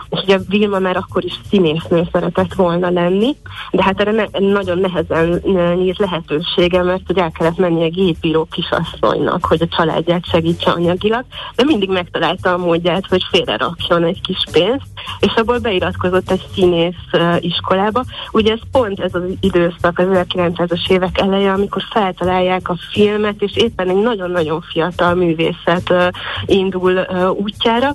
és 0.09 0.21
ugye 0.23 0.39
Vilma 0.49 0.79
már 0.79 0.97
akkor 0.97 1.25
is 1.25 1.41
színésznő 1.51 2.09
szeretett 2.13 2.55
volna 2.55 2.91
lenni, 2.91 3.37
de 3.71 3.83
hát 3.83 4.01
erre 4.01 4.11
ne, 4.11 4.39
nagyon 4.39 4.79
nehezen 4.79 5.41
nyílt 5.75 5.99
lehetősége, 5.99 6.83
mert 6.83 7.03
hogy 7.07 7.19
el 7.19 7.31
kellett 7.31 7.57
menni 7.57 7.85
a 7.85 7.89
gépíró 7.89 8.49
kisasszonynak, 8.51 9.45
hogy 9.45 9.63
a 9.63 9.77
családját 9.77 10.29
segítse 10.29 10.71
anyagilag, 10.71 11.25
de 11.57 11.65
mindig 11.65 11.91
megtalálta 11.91 12.53
a 12.53 12.59
módját, 12.59 13.07
hogy 13.07 13.23
félre 13.31 13.57
rakjon 13.57 14.05
egy 14.05 14.21
kis 14.21 14.45
pénzt, 14.53 14.87
és 15.21 15.33
abból 15.35 15.59
beiratkozott 15.59 16.31
egy 16.31 16.47
színész 16.55 16.95
uh, 17.13 17.37
iskolába. 17.41 18.05
Ugye 18.33 18.53
ez 18.53 18.61
pont 18.73 19.01
ez 19.01 19.15
az 19.15 19.23
időszak, 19.41 19.99
az 19.99 20.07
1900-as 20.11 20.91
évek 20.91 21.19
eleje, 21.19 21.53
amikor 21.53 21.83
feltalálják 21.91 22.69
a 22.69 22.77
filmet, 22.93 23.43
és 23.43 23.57
éppen 23.57 23.89
egy 23.89 24.03
nagyon-nagyon 24.03 24.61
fiatal 24.61 25.15
művészet 25.15 25.91
uh, 25.91 26.07
indul 26.47 27.07
útjára, 27.37 27.95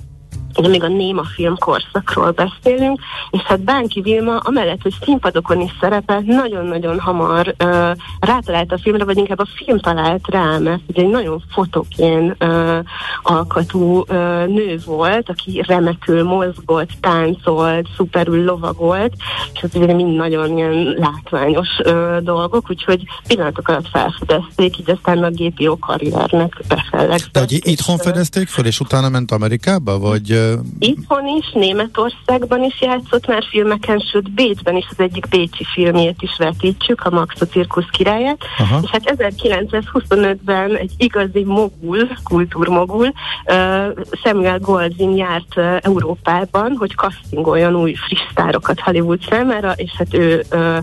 de 0.60 0.68
még 0.68 0.82
a 0.82 0.88
néma 0.88 1.24
film 1.24 1.56
korszakról 1.58 2.30
beszélünk, 2.30 3.00
és 3.30 3.40
hát 3.40 3.60
Bánki 3.60 4.00
Vilma, 4.00 4.36
amellett, 4.36 4.82
hogy 4.82 4.94
színpadokon 5.04 5.60
is 5.60 5.70
szerepelt, 5.80 6.24
nagyon-nagyon 6.26 7.00
hamar 7.00 7.54
uh, 7.64 7.90
rátalált 8.20 8.72
a 8.72 8.78
filmre, 8.78 9.04
vagy 9.04 9.16
inkább 9.16 9.38
a 9.38 9.46
film 9.54 9.78
talált 9.78 10.28
rá, 10.28 10.58
mert 10.58 10.80
ugye 10.86 11.02
egy 11.02 11.08
nagyon 11.08 11.42
fotokén 11.52 12.36
uh, 12.40 12.78
alkatú 13.22 13.98
uh, 13.98 14.06
nő 14.46 14.80
volt, 14.84 15.28
aki 15.28 15.62
remekül 15.66 16.22
mozgott, 16.22 16.90
táncolt, 17.00 17.88
szuperül 17.96 18.44
lovagolt, 18.44 19.12
és 19.52 19.60
ez 19.62 19.74
ugye 19.74 19.94
mind 19.94 20.16
nagyon 20.16 20.56
ilyen 20.56 20.94
látványos 20.98 21.68
uh, 21.84 22.16
dolgok, 22.18 22.70
úgyhogy 22.70 23.02
pillanatok 23.26 23.68
alatt 23.68 23.88
felfedezték, 23.88 24.78
így 24.78 24.90
aztán 24.90 25.22
a 25.22 25.30
GPO 25.30 25.78
karriernek 25.78 26.60
befellegzett. 26.68 27.32
De 27.32 27.40
hogy 27.40 27.60
itthon 27.62 27.98
fedezték 27.98 28.48
föl, 28.48 28.66
és 28.66 28.80
utána 28.80 29.08
ment 29.08 29.30
Amerikába, 29.32 29.98
vagy 29.98 30.30
Itthon 30.78 31.26
is, 31.26 31.52
Németországban 31.52 32.62
is 32.62 32.80
játszott 32.80 33.26
már 33.26 33.44
filmeken, 33.50 33.98
sőt 33.98 34.30
Bécsben 34.30 34.76
is 34.76 34.86
az 34.90 35.00
egyik 35.00 35.28
bécsi 35.28 35.64
filmjét 35.72 36.22
is 36.22 36.36
vetítjük, 36.38 37.00
a 37.04 37.10
Max 37.10 37.40
a 37.40 37.44
cirkusz 37.44 37.88
királyát. 37.90 38.38
Aha. 38.58 38.80
És 38.82 38.90
hát 38.90 39.14
1925-ben 39.16 40.76
egy 40.76 40.92
igazi 40.96 41.44
mogul, 41.44 42.08
kultúrmogul, 42.24 43.12
uh, 43.46 43.86
Samuel 44.24 44.58
Goldwyn 44.58 45.16
járt 45.16 45.56
uh, 45.56 45.76
Európában, 45.80 46.76
hogy 46.78 46.94
castingoljon 46.94 47.74
új 47.74 47.94
friss 47.94 48.22
sztárokat 48.30 48.80
Hollywood 48.80 49.20
számára, 49.30 49.72
és 49.76 49.90
hát 49.96 50.14
ő 50.14 50.44
uh, 50.52 50.76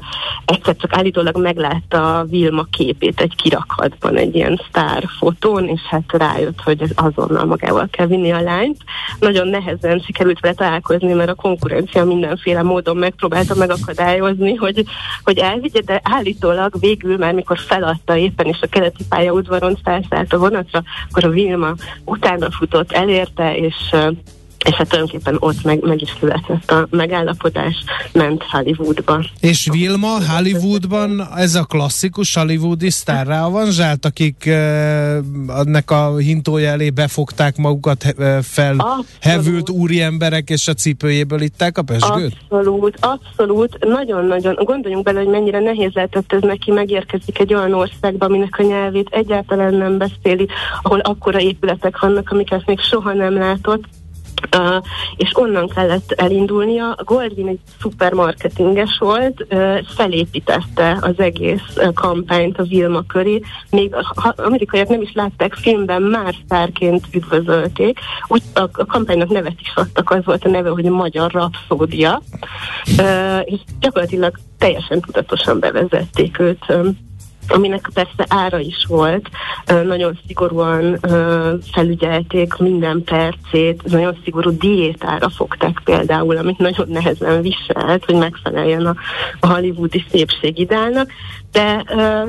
egyszer 0.45 0.75
csak 0.75 0.97
állítólag 0.97 1.37
meglátta 1.37 2.19
a 2.19 2.23
Vilma 2.23 2.63
képét 2.71 3.19
egy 3.19 3.35
kirakatban, 3.35 4.15
egy 4.15 4.35
ilyen 4.35 4.61
sztár 4.67 5.03
fotón, 5.19 5.67
és 5.67 5.81
hát 5.81 6.11
rájött, 6.11 6.61
hogy 6.63 6.83
azonnal 6.95 7.45
magával 7.45 7.87
kell 7.91 8.05
vinni 8.05 8.31
a 8.31 8.41
lányt. 8.41 8.77
Nagyon 9.19 9.47
nehezen 9.49 9.99
sikerült 9.99 10.39
vele 10.39 10.53
találkozni, 10.53 11.13
mert 11.13 11.29
a 11.29 11.35
konkurencia 11.35 12.05
mindenféle 12.05 12.61
módon 12.61 12.97
megpróbálta 12.97 13.55
megakadályozni, 13.55 14.55
hogy, 14.55 14.83
hogy 15.23 15.37
elvigye, 15.37 15.81
de 15.81 16.01
állítólag 16.03 16.79
végül 16.79 17.17
már 17.17 17.33
mikor 17.33 17.57
feladta 17.57 18.17
éppen, 18.17 18.45
és 18.45 18.57
a 18.61 18.67
keleti 18.67 19.03
pályaudvaron 19.09 19.77
felszállt 19.83 20.33
a 20.33 20.37
vonatra, 20.37 20.83
akkor 21.09 21.25
a 21.25 21.29
Vilma 21.29 21.73
utána 22.05 22.51
futott, 22.51 22.91
elérte, 22.91 23.57
és 23.57 23.75
és 24.65 24.75
hát 24.75 24.89
tulajdonképpen 24.89 25.37
ott 25.39 25.63
meg, 25.63 25.81
meg 25.81 26.01
is 26.01 26.13
született 26.19 26.71
a 26.71 26.87
megállapodás, 26.89 27.75
ment 28.11 28.43
Hollywoodba. 28.43 29.25
És 29.39 29.69
Vilma 29.71 30.17
Hollywoodban 30.35 31.27
ez 31.35 31.55
a 31.55 31.63
klasszikus 31.63 32.35
hollywoodi 32.35 32.89
sztárrá 32.89 33.45
avanzsált, 33.45 34.05
akik 34.05 34.45
ennek 35.47 35.91
a 35.91 36.17
hintója 36.17 36.69
elé 36.69 36.89
befogták 36.89 37.57
magukat 37.57 38.15
uh, 38.17 38.37
felhevült 38.41 39.69
úri 39.69 40.01
emberek, 40.01 40.49
és 40.49 40.67
a 40.67 40.73
cipőjéből 40.73 41.41
itták 41.41 41.77
a 41.77 41.81
pesgőt? 41.81 42.35
Abszolút, 42.49 42.97
abszolút. 42.99 43.85
Nagyon-nagyon. 43.85 44.55
Gondoljunk 44.63 45.03
bele, 45.03 45.19
hogy 45.19 45.29
mennyire 45.29 45.59
nehéz 45.59 45.91
lehetett 45.93 46.33
ez 46.33 46.41
neki 46.41 46.71
megérkezik 46.71 47.39
egy 47.39 47.53
olyan 47.53 47.73
országba, 47.73 48.25
aminek 48.25 48.55
a 48.59 48.63
nyelvét 48.63 49.07
egyáltalán 49.11 49.73
nem 49.73 49.97
beszéli, 49.97 50.47
ahol 50.81 50.99
akkora 50.99 51.39
épületek 51.39 51.99
vannak, 51.99 52.29
amiket 52.31 52.65
még 52.65 52.79
soha 52.79 53.13
nem 53.13 53.33
látott 53.33 53.83
Uh, 54.57 54.83
és 55.15 55.31
onnan 55.33 55.67
kellett 55.67 56.11
elindulnia. 56.11 56.91
A 56.91 57.03
Goldwyn 57.03 57.47
egy 57.47 57.59
szuper 57.81 58.13
marketinges 58.13 58.97
volt, 58.99 59.45
uh, 59.49 59.79
felépítette 59.85 60.97
az 61.01 61.13
egész 61.17 61.75
uh, 61.75 61.93
kampányt 61.93 62.57
a 62.57 62.63
Vilma 62.63 63.01
köré. 63.07 63.41
Még 63.69 63.95
ha 64.15 64.33
amerikaiak 64.37 64.87
nem 64.87 65.01
is 65.01 65.11
látták 65.13 65.53
filmben, 65.53 66.01
már 66.01 66.35
sztárként 66.45 67.05
üdvözölték. 67.13 67.99
Úgy 68.27 68.41
a, 68.53 68.61
a 68.61 68.85
kampánynak 68.85 69.29
nevet 69.29 69.59
is 69.59 69.71
adtak, 69.75 70.09
az 70.09 70.25
volt 70.25 70.45
a 70.45 70.49
neve, 70.49 70.69
hogy 70.69 70.85
a 70.85 70.91
Magyar 70.91 71.31
Rapszódia. 71.31 72.21
És 73.43 73.59
gyakorlatilag 73.79 74.37
teljesen 74.57 74.99
tudatosan 75.01 75.59
bevezették 75.59 76.39
őt 76.39 76.65
um, 76.69 77.08
aminek 77.49 77.89
persze 77.93 78.25
ára 78.27 78.59
is 78.59 78.85
volt, 78.87 79.29
nagyon 79.83 80.19
szigorúan 80.27 80.99
felügyelték 81.71 82.53
minden 82.57 83.03
percét, 83.03 83.83
nagyon 83.83 84.17
szigorú 84.23 84.57
diétára 84.57 85.29
fogták 85.29 85.81
például, 85.83 86.37
amit 86.37 86.57
nagyon 86.57 86.87
nehezen 86.89 87.41
viselt, 87.41 88.05
hogy 88.05 88.15
megfeleljen 88.15 88.85
a, 88.85 88.95
hollywoodi 89.47 90.05
szépségidálnak, 90.11 91.11
de, 91.51 91.83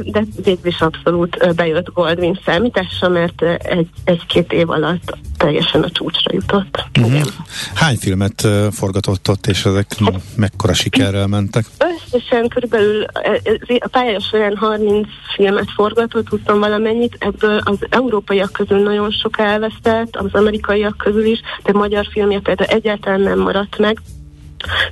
de 0.04 0.24
végül 0.44 0.66
is 0.66 0.80
abszolút 0.80 1.54
bejött 1.54 1.92
Goldwyn 1.94 2.40
számításra, 2.44 3.08
mert 3.08 3.42
egy, 3.62 3.88
egy-két 4.04 4.52
év 4.52 4.70
alatt 4.70 5.18
teljesen 5.36 5.82
a 5.82 5.90
csúcsra 5.90 6.34
jutott. 6.34 6.84
Uh-huh. 7.00 7.20
Hány 7.74 7.96
filmet 7.96 8.48
forgatott 8.70 9.28
ott, 9.28 9.46
és 9.46 9.64
ezek 9.64 9.86
hát, 9.98 10.20
mekkora 10.36 10.74
sikerrel 10.74 11.26
mentek? 11.26 11.64
Összesen 11.78 12.48
körülbelül 12.48 13.04
a 13.78 13.88
pályája 13.90 14.20
során 14.20 14.56
30 14.56 15.08
filmet 15.34 15.70
forgatott, 15.74 16.28
20 16.28 16.40
valamennyit, 16.44 17.16
ebből 17.18 17.60
az 17.64 17.78
európaiak 17.90 18.52
közül 18.52 18.82
nagyon 18.82 19.10
sok 19.10 19.38
elvesztett, 19.38 20.16
az 20.16 20.32
amerikaiak 20.32 20.96
közül 20.96 21.24
is, 21.24 21.40
de 21.62 21.72
magyar 21.72 22.06
filmje 22.10 22.40
például 22.40 22.70
egyáltalán 22.70 23.20
nem 23.20 23.38
maradt 23.38 23.78
meg. 23.78 24.00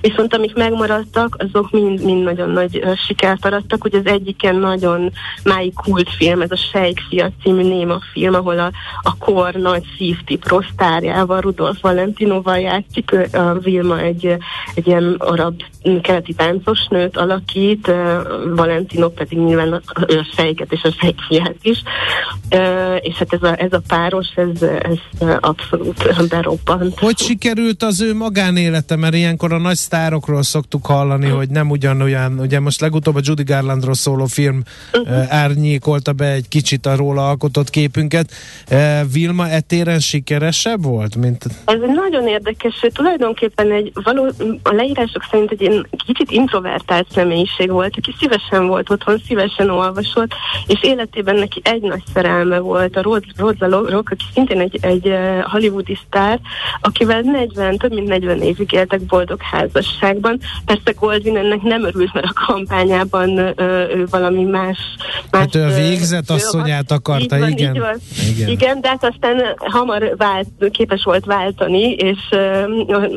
Viszont 0.00 0.34
amik 0.34 0.54
megmaradtak, 0.54 1.36
azok 1.38 1.70
mind, 1.70 2.04
mind 2.04 2.22
nagyon 2.22 2.50
nagy 2.50 2.84
sikert 3.06 3.44
arattak. 3.44 3.84
Ugye 3.84 3.98
az 3.98 4.06
egyiken 4.06 4.56
nagyon 4.56 5.12
máig 5.44 5.74
kultfilm, 5.74 6.40
ez 6.40 6.50
a 6.50 6.56
Sejkfia 6.72 7.30
című 7.42 7.62
néma 7.62 7.98
film, 8.12 8.34
ahol 8.34 8.58
a, 8.58 8.70
a 9.02 9.16
kor 9.16 9.54
nagy 9.54 9.82
szívtip 9.96 10.48
rosztárjával, 10.48 11.40
Rudolf 11.40 11.80
Valentinoval 11.80 12.58
játszik. 12.58 13.12
A 13.32 13.58
Vilma 13.58 14.00
egy, 14.00 14.36
egy 14.74 14.86
ilyen 14.86 15.14
arab 15.18 15.62
keleti 16.02 16.34
táncos 16.34 16.86
nőt 16.90 17.16
alakít, 17.16 17.92
Valentino 18.54 19.08
pedig 19.08 19.38
nyilván 19.38 19.72
a, 19.72 19.80
a 19.94 20.26
Sejket 20.36 20.72
és 20.72 20.82
a 20.82 20.94
Sejkfiát 21.00 21.56
is. 21.62 21.82
És 23.00 23.16
hát 23.16 23.32
ez 23.32 23.42
a, 23.42 23.62
ez 23.62 23.72
a 23.72 23.80
páros, 23.88 24.26
ez, 24.34 24.62
ez 24.62 25.28
abszolút 25.40 26.28
berobbant. 26.28 26.98
Hogy 26.98 27.18
sikerült 27.18 27.82
az 27.82 28.00
ő 28.00 28.14
magánélete? 28.14 28.96
Mert 28.96 29.14
ilyenkor 29.14 29.52
a 29.52 29.57
a 29.58 29.60
nagy 29.60 29.76
sztárokról 29.76 30.42
szoktuk 30.42 30.86
hallani, 30.86 31.28
hogy 31.28 31.48
nem 31.48 31.70
ugyanolyan, 31.70 32.38
ugye 32.38 32.60
most 32.60 32.80
legutóbb 32.80 33.14
a 33.14 33.20
Judy 33.22 33.42
Garlandról 33.42 33.94
szóló 33.94 34.26
film 34.26 34.62
uh, 34.92 35.34
árnyékolta 35.34 36.12
be 36.12 36.30
egy 36.30 36.48
kicsit 36.48 36.86
a 36.86 36.96
róla 36.96 37.28
alkotott 37.28 37.70
képünket. 37.70 38.30
Uh, 38.70 39.00
Vilma 39.12 39.48
etéren 39.48 40.00
sikeresebb 40.00 40.82
volt, 40.84 41.16
mint... 41.16 41.44
Ez 41.64 41.80
egy 41.82 41.94
nagyon 41.94 42.28
érdekes, 42.28 42.80
hogy 42.80 42.92
tulajdonképpen 42.92 43.72
egy 43.72 43.92
való, 44.04 44.32
a 44.62 44.72
leírások 44.72 45.22
szerint 45.30 45.50
egy 45.50 45.60
ilyen 45.60 45.86
kicsit 46.06 46.30
introvertált 46.30 47.06
személyiség 47.12 47.70
volt, 47.70 47.94
aki 47.96 48.14
szívesen 48.18 48.66
volt 48.66 48.90
otthon, 48.90 49.22
szívesen 49.26 49.70
olvasott, 49.70 50.30
és 50.66 50.82
életében 50.82 51.36
neki 51.36 51.60
egy 51.64 51.82
nagy 51.82 52.02
szerelme 52.14 52.58
volt, 52.58 52.96
a 52.96 53.02
Rod, 53.02 53.24
Rodza 53.36 53.66
Rock, 53.68 54.10
aki 54.10 54.24
szintén 54.34 54.60
egy, 54.60 54.78
egy 54.80 55.14
hollywoodi 55.42 55.98
sztár, 56.06 56.40
akivel 56.80 57.20
40, 57.20 57.76
több 57.76 57.94
mint 57.94 58.08
40 58.08 58.42
évig 58.42 58.72
éltek 58.72 59.00
boldog 59.00 59.40
házasságban. 59.50 60.40
Persze 60.64 60.92
Goldwyn 60.98 61.36
ennek 61.36 61.62
nem 61.62 61.84
örült, 61.84 62.12
mert 62.12 62.26
a 62.26 62.46
kampányában 62.46 63.38
ö, 63.38 63.82
ő 63.94 64.06
valami 64.10 64.44
más... 64.44 64.78
más 65.30 65.42
hát 65.42 65.54
ő 65.54 65.62
a 65.62 65.74
végzett 65.74 66.30
asszonyát 66.30 66.90
akarta, 66.90 67.38
van, 67.38 67.48
igen. 67.48 67.72
Van. 67.72 67.96
igen. 68.28 68.48
Igen, 68.48 68.80
de 68.80 68.88
hát 68.88 69.04
aztán 69.04 69.42
hamar 69.58 70.14
vált, 70.16 70.48
képes 70.70 71.04
volt 71.04 71.24
váltani, 71.24 71.92
és 71.92 72.18
ö, 72.30 72.62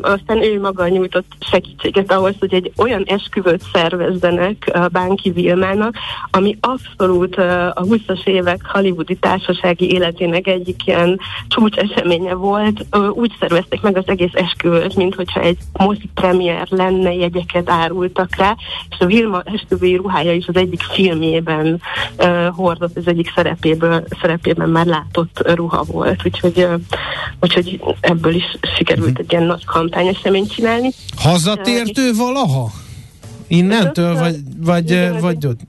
aztán 0.00 0.42
ő 0.42 0.60
maga 0.60 0.88
nyújtott 0.88 1.32
segítséget 1.50 2.12
ahhoz, 2.12 2.34
hogy 2.38 2.54
egy 2.54 2.72
olyan 2.76 3.02
esküvőt 3.06 3.62
szervezzenek 3.72 4.70
a 4.74 4.88
Bánki 4.88 5.30
Vilmának, 5.30 5.94
ami 6.30 6.58
abszolút 6.60 7.38
ö, 7.38 7.66
a 7.66 7.82
20-as 7.82 8.26
évek 8.26 8.60
hollywoodi 8.72 9.16
társasági 9.16 9.90
életének 9.90 10.46
egyik 10.46 10.86
ilyen 10.86 11.20
csúcseseménye 11.48 12.34
volt. 12.34 12.86
Ö, 12.90 13.08
úgy 13.08 13.32
szervezték 13.40 13.80
meg 13.80 13.96
az 13.96 14.04
egész 14.06 14.34
esküvőt, 14.34 14.96
mint 14.96 15.14
hogyha 15.14 15.40
egy 15.40 15.58
mozi 15.72 16.10
premier 16.22 16.66
lenne, 16.70 17.12
jegyeket 17.14 17.70
árultak 17.70 18.36
rá, 18.36 18.56
és 18.90 18.96
a 18.98 19.06
Vilma 19.06 19.42
esküvői 19.44 19.96
ruhája 19.96 20.32
is 20.32 20.46
az 20.46 20.56
egyik 20.56 20.80
filmjében 20.80 21.80
uh, 22.18 22.46
hordott, 22.46 22.96
az 22.96 23.06
egyik 23.06 23.32
szerepéből, 23.34 24.04
szerepében 24.20 24.68
már 24.68 24.86
látott 24.86 25.52
ruha 25.54 25.82
volt, 25.82 26.20
úgyhogy, 26.24 26.58
uh, 26.58 26.80
úgyhogy 27.40 27.80
ebből 28.00 28.34
is 28.34 28.44
sikerült 28.76 29.08
uh-huh. 29.08 29.24
egy 29.24 29.32
ilyen 29.32 29.44
nagy 29.44 29.64
kampányeseményt 29.64 30.54
csinálni. 30.54 30.90
Hazatért 31.16 31.98
ő 31.98 32.12
valaha? 32.16 32.70
Innentől, 33.46 34.14
vagy, 34.18 34.36
vagy, 34.56 35.20
vagy 35.20 35.46
ott? 35.46 35.60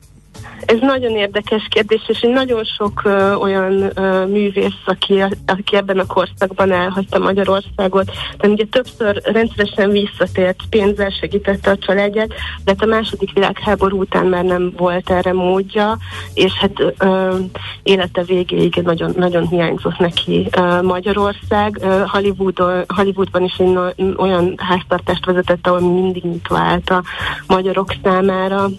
Ez 0.65 0.78
nagyon 0.82 1.12
érdekes 1.12 1.67
kérdés, 1.69 2.02
és 2.08 2.19
nagyon 2.34 2.63
sok 2.63 3.02
uh, 3.06 3.41
olyan 3.41 3.73
uh, 3.73 4.28
művész, 4.28 4.82
aki, 4.86 5.23
aki 5.45 5.76
ebben 5.76 5.99
a 5.99 6.06
korszakban 6.06 6.71
elhagyta 6.71 7.19
Magyarországot, 7.19 8.12
de 8.38 8.47
ugye 8.47 8.65
többször 8.71 9.21
rendszeresen 9.23 9.89
visszatért, 9.89 10.60
pénzzel 10.69 11.10
segítette 11.10 11.71
a 11.71 11.78
családját, 11.78 12.28
de 12.28 12.71
hát 12.71 12.82
a 12.82 12.86
második 12.86 13.34
világháború 13.34 13.99
után 13.99 14.26
már 14.26 14.43
nem 14.43 14.73
volt 14.78 15.10
erre 15.10 15.34
módja, 15.34 15.97
és 16.34 16.54
hát 16.54 16.93
uh, 16.99 17.39
élete 17.84 18.23
végéig 18.23 18.76
nagyon, 18.76 19.13
nagyon 19.17 19.47
hiányzott 19.47 19.97
neki 19.97 20.47
uh, 20.58 20.82
Magyarország. 20.82 21.80
Uh, 21.82 22.02
Hollywood, 22.10 22.86
Hollywoodban 22.88 23.43
is 23.43 23.56
egy 23.58 23.78
olyan 24.17 24.54
háztartást 24.58 25.26
vezetett, 25.26 25.67
ahol 25.67 25.80
mindig 25.80 26.23
nyitva 26.23 26.58
állt 26.58 26.89
a 26.89 27.04
magyarok 27.47 27.93
számára 28.04 28.69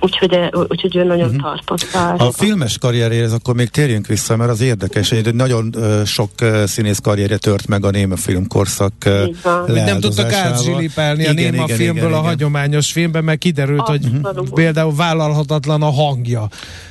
úgyhogy, 0.00 0.32
eh, 0.32 0.48
úgyhogy 0.68 0.96
ő 0.96 1.04
nagyon 1.04 1.28
uh-huh. 1.28 1.42
tartotta. 1.42 2.24
A 2.24 2.32
filmes 2.32 2.78
karrierjéhez 2.78 3.32
akkor 3.32 3.54
még 3.54 3.68
térjünk 3.68 4.06
vissza, 4.06 4.36
mert 4.36 4.50
az 4.50 4.60
érdekes, 4.60 5.10
hogy 5.10 5.34
nagyon 5.34 5.74
sok 6.04 6.30
színész 6.64 6.98
karrierje 6.98 7.36
tört 7.36 7.66
meg 7.66 7.84
a 7.84 7.90
néma 7.90 8.16
filmkorszak 8.16 8.92
Nem 9.66 10.00
tudtak 10.00 10.32
átzsilipelni 10.32 11.26
a 11.26 11.32
néma 11.32 11.64
igen, 11.64 11.76
filmből 11.76 12.02
igen, 12.02 12.12
a 12.12 12.18
igen. 12.18 12.22
hagyományos 12.22 12.92
filmben, 12.92 13.24
mert 13.24 13.38
kiderült, 13.38 13.80
Abszolút. 13.80 14.34
hogy 14.34 14.50
például 14.52 14.94
vállalhatatlan 14.94 15.82
a 15.82 15.90
hangja. 15.90 16.48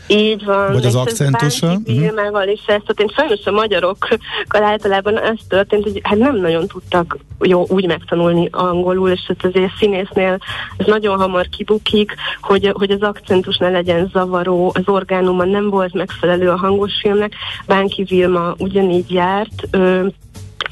Így 0.08 0.46
van. 0.46 0.74
Vagy 0.74 0.86
az 0.86 0.96
akcentusa. 0.96 1.80
Filmával 1.86 2.42
uh-huh. 2.42 2.54
is 2.54 2.62
ez 2.66 2.82
történt. 2.86 3.14
Sajnos 3.14 3.46
a 3.46 3.52
magyarokkal 3.52 4.64
általában 4.64 5.20
ez 5.20 5.38
történt, 5.48 5.84
hogy 5.84 6.00
hát 6.04 6.18
nem 6.18 6.36
nagyon 6.36 6.68
tudtak 6.68 7.18
jó 7.40 7.66
úgy 7.70 7.86
megtanulni 7.86 8.48
angolul, 8.52 9.10
és 9.10 9.20
hát 9.28 9.46
azért 9.46 9.72
színésznél 9.80 10.38
ez 10.78 10.86
nagyon 10.86 11.18
hamar 11.18 11.48
kibukik, 11.50 12.14
hogy, 12.42 12.72
hogy 12.74 12.92
az 13.02 13.08
akcentus 13.08 13.58
ne 13.58 13.70
legyen 13.70 14.10
zavaró, 14.14 14.72
az 14.74 14.88
orgánuma 14.88 15.44
nem 15.44 15.70
volt 15.70 15.94
megfelelő 15.94 16.50
a 16.50 16.58
hangos 16.58 16.92
filmnek. 17.02 17.34
Bánki 17.68 18.04
Vilma 18.04 18.56
ugyanígy 18.58 19.12
járt, 19.12 19.78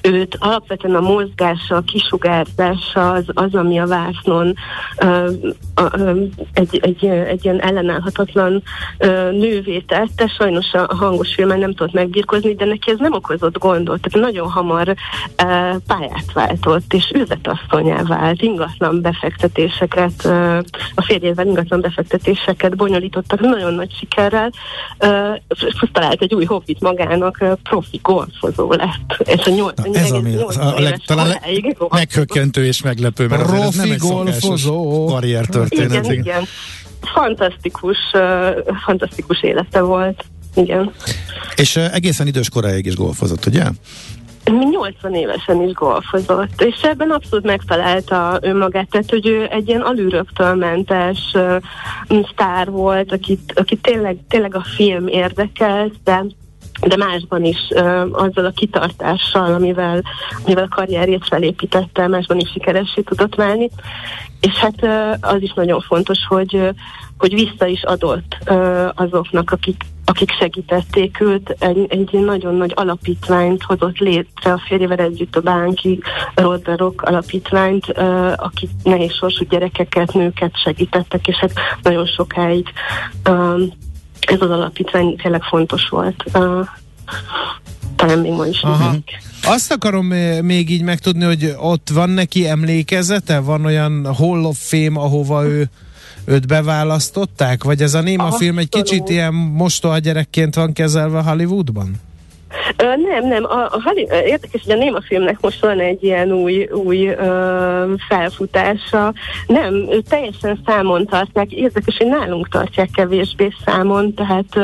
őt 0.06 0.38
alapvetően 0.40 0.96
a 0.96 1.00
mozgása, 1.00 1.76
a 1.76 1.82
kisugárzása 1.82 3.12
az, 3.12 3.24
az 3.34 3.56
ami 3.56 3.80
a 3.80 3.88
vásznon 3.88 4.56
ö, 4.98 5.30
ö, 5.98 6.22
egy, 6.54 6.80
egy, 6.82 7.06
egy 7.06 7.46
ilyen 7.46 7.62
ellenállhatatlan 7.62 8.64
ö, 8.98 9.32
nővé 9.32 9.80
tette. 9.80 10.28
Sajnos 10.38 10.74
a 10.74 10.96
hangos 10.96 11.34
filmen 11.34 11.60
nem 11.60 11.74
tudott 11.74 11.94
megbírkozni, 11.94 12.56
de 12.56 12.66
neki 12.66 12.92
ez 12.92 12.98
nem 13.00 13.14
okozott 13.14 13.58
gondot. 13.58 14.02
Tehát 14.02 14.28
nagyon 14.28 14.50
hamar 14.50 14.88
ö, 14.88 14.94
pályát 15.88 16.34
váltott, 16.34 16.94
és 16.94 17.12
üzletasszonyá 17.14 18.04
vált, 18.04 18.42
ingatlan 18.42 19.02
befektetéseket, 19.02 20.26
ö, 20.26 20.58
a 20.96 21.02
férjével 21.02 21.46
ingatlan 21.46 21.82
befektetéseket 21.82 22.76
bonyolítottak 22.76 23.40
nagyon 23.40 23.74
nagy 23.74 23.94
sikerrel. 23.94 24.52
Ö, 24.98 25.34
talált 25.92 26.22
egy 26.22 26.34
új 26.34 26.46
hobbit 26.46 26.82
magának, 26.82 27.44
profi 27.64 28.00
golfozó 28.02 28.72
lett. 28.72 29.18
És 29.26 29.46
a 29.46 29.50
nyolc, 29.50 29.82
ez 29.96 30.12
ami 30.12 30.36
a, 30.36 30.76
a 30.76 30.80
leg, 30.80 31.02
talán 31.06 31.28
le, 31.28 31.42
meghökkentő 31.90 32.66
és 32.66 32.82
meglepő, 32.82 33.28
mert 33.28 33.44
Profi 33.44 33.62
ez 33.62 33.76
nem 33.76 33.92
egy 33.92 34.00
szokásos 34.00 34.64
karriertörténet. 35.08 36.06
Igen, 36.06 36.20
igen. 36.20 36.44
Fantasztikus, 37.14 37.98
uh, 38.14 38.74
fantasztikus 38.86 39.44
élete 39.44 39.82
volt. 39.82 40.26
Igen. 40.56 40.92
És 41.56 41.76
uh, 41.76 41.94
egészen 41.94 42.28
idős 42.28 42.50
koráig 42.50 42.86
is 42.86 42.96
golfozott, 42.96 43.46
ugye? 43.46 43.64
80 44.72 45.14
évesen 45.14 45.62
is 45.62 45.74
golfozott, 45.74 46.62
és 46.62 46.82
ebben 46.82 47.10
abszolút 47.10 47.46
megtalálta 47.46 48.38
önmagát, 48.42 48.90
tehát 48.90 49.10
hogy 49.10 49.28
ő 49.28 49.48
egy 49.50 49.68
ilyen 49.68 49.82
alűröktől 49.82 50.56
mentes 50.56 51.20
uh, 51.34 51.62
sztár 52.32 52.70
volt, 52.70 53.12
akit, 53.12 53.54
akit 53.56 53.82
tényleg, 53.82 54.18
tényleg 54.28 54.56
a 54.56 54.66
film 54.76 55.08
érdekelt, 55.08 55.94
de 56.04 56.26
de 56.82 56.96
másban 56.96 57.44
is 57.44 57.58
uh, 57.70 58.02
azzal 58.12 58.46
a 58.46 58.52
kitartással, 58.52 59.54
amivel, 59.54 60.04
amivel 60.46 60.64
a 60.64 60.76
karrierjét 60.76 61.28
felépítette, 61.28 62.08
másban 62.08 62.40
is 62.40 62.50
sikeressé 62.50 63.02
tudott 63.02 63.36
válni. 63.36 63.70
És 64.40 64.54
hát 64.54 64.82
uh, 64.82 65.32
az 65.34 65.42
is 65.42 65.54
nagyon 65.54 65.82
fontos, 65.82 66.18
hogy, 66.28 66.56
uh, 66.56 66.70
hogy 67.18 67.34
vissza 67.34 67.66
is 67.66 67.84
adott 67.84 68.38
uh, 68.50 68.90
azoknak, 68.96 69.52
akik, 69.52 69.84
akik 70.06 70.32
segítették 70.32 71.22
őt, 71.22 71.56
egy, 71.60 71.86
egy 71.90 72.10
nagyon 72.12 72.56
nagy 72.56 72.72
alapítványt 72.76 73.64
hozott 73.64 73.98
létre 73.98 74.52
a 74.52 74.62
férjével 74.68 74.98
együtt 75.00 75.36
a 75.36 75.42
Bánki 75.42 76.02
Roderok 76.36 77.02
alapítványt, 77.02 77.88
uh, 77.88 78.32
akik 78.36 78.70
nehéz 78.84 79.14
sorsú 79.14 79.46
gyerekeket, 79.50 80.14
nőket 80.14 80.62
segítettek, 80.64 81.28
és 81.28 81.36
hát 81.36 81.54
nagyon 81.82 82.06
sokáig 82.06 82.68
uh, 83.30 83.62
ez 84.26 84.42
az 84.42 84.50
alapítvány 84.50 85.16
tényleg 85.16 85.42
fontos 85.44 85.90
volt. 85.90 86.24
Uh, 86.34 86.68
talán 87.96 88.20
még 88.20 88.32
ma 88.32 88.46
is. 88.46 88.62
Aha. 88.62 88.96
Azt 89.44 89.72
akarom 89.72 90.06
még 90.42 90.70
így 90.70 90.82
megtudni, 90.82 91.24
hogy 91.24 91.56
ott 91.58 91.90
van 91.90 92.10
neki 92.10 92.48
emlékezete? 92.48 93.40
Van 93.40 93.66
olyan 93.66 94.14
Hall 94.14 94.44
of 94.44 94.58
Fame, 94.60 95.00
ahova 95.00 95.46
ő 95.46 95.70
őt 96.26 96.48
beválasztották? 96.48 97.64
Vagy 97.64 97.82
ez 97.82 97.94
a 97.94 98.02
néma 98.02 98.32
film 98.32 98.58
egy 98.58 98.70
kicsit 98.70 99.10
ilyen 99.10 99.34
mostoha 99.34 99.98
gyerekként 99.98 100.56
van 100.56 100.74
kezelve 100.74 101.22
Hollywoodban? 101.22 101.96
Ö, 102.78 102.84
nem, 102.96 103.28
nem. 103.28 103.44
A, 103.44 103.66
a, 103.66 103.94
érdekes, 104.26 104.62
hogy 104.64 104.72
a 104.72 104.76
Néma 104.76 105.02
filmnek 105.02 105.40
most 105.42 105.62
van 105.62 105.80
egy 105.80 106.04
ilyen 106.04 106.32
új, 106.32 106.68
új 106.72 107.08
ö, 107.08 107.94
felfutása. 108.08 109.14
Nem, 109.48 109.74
ő 109.74 110.02
teljesen 110.10 110.62
számon 110.66 111.06
tartják. 111.06 111.52
Érdekes, 111.52 111.98
hogy 111.98 112.08
nálunk 112.08 112.48
tartják 112.48 112.90
kevésbé 112.94 113.54
számon, 113.66 114.14
tehát, 114.14 114.56
ö, 114.56 114.62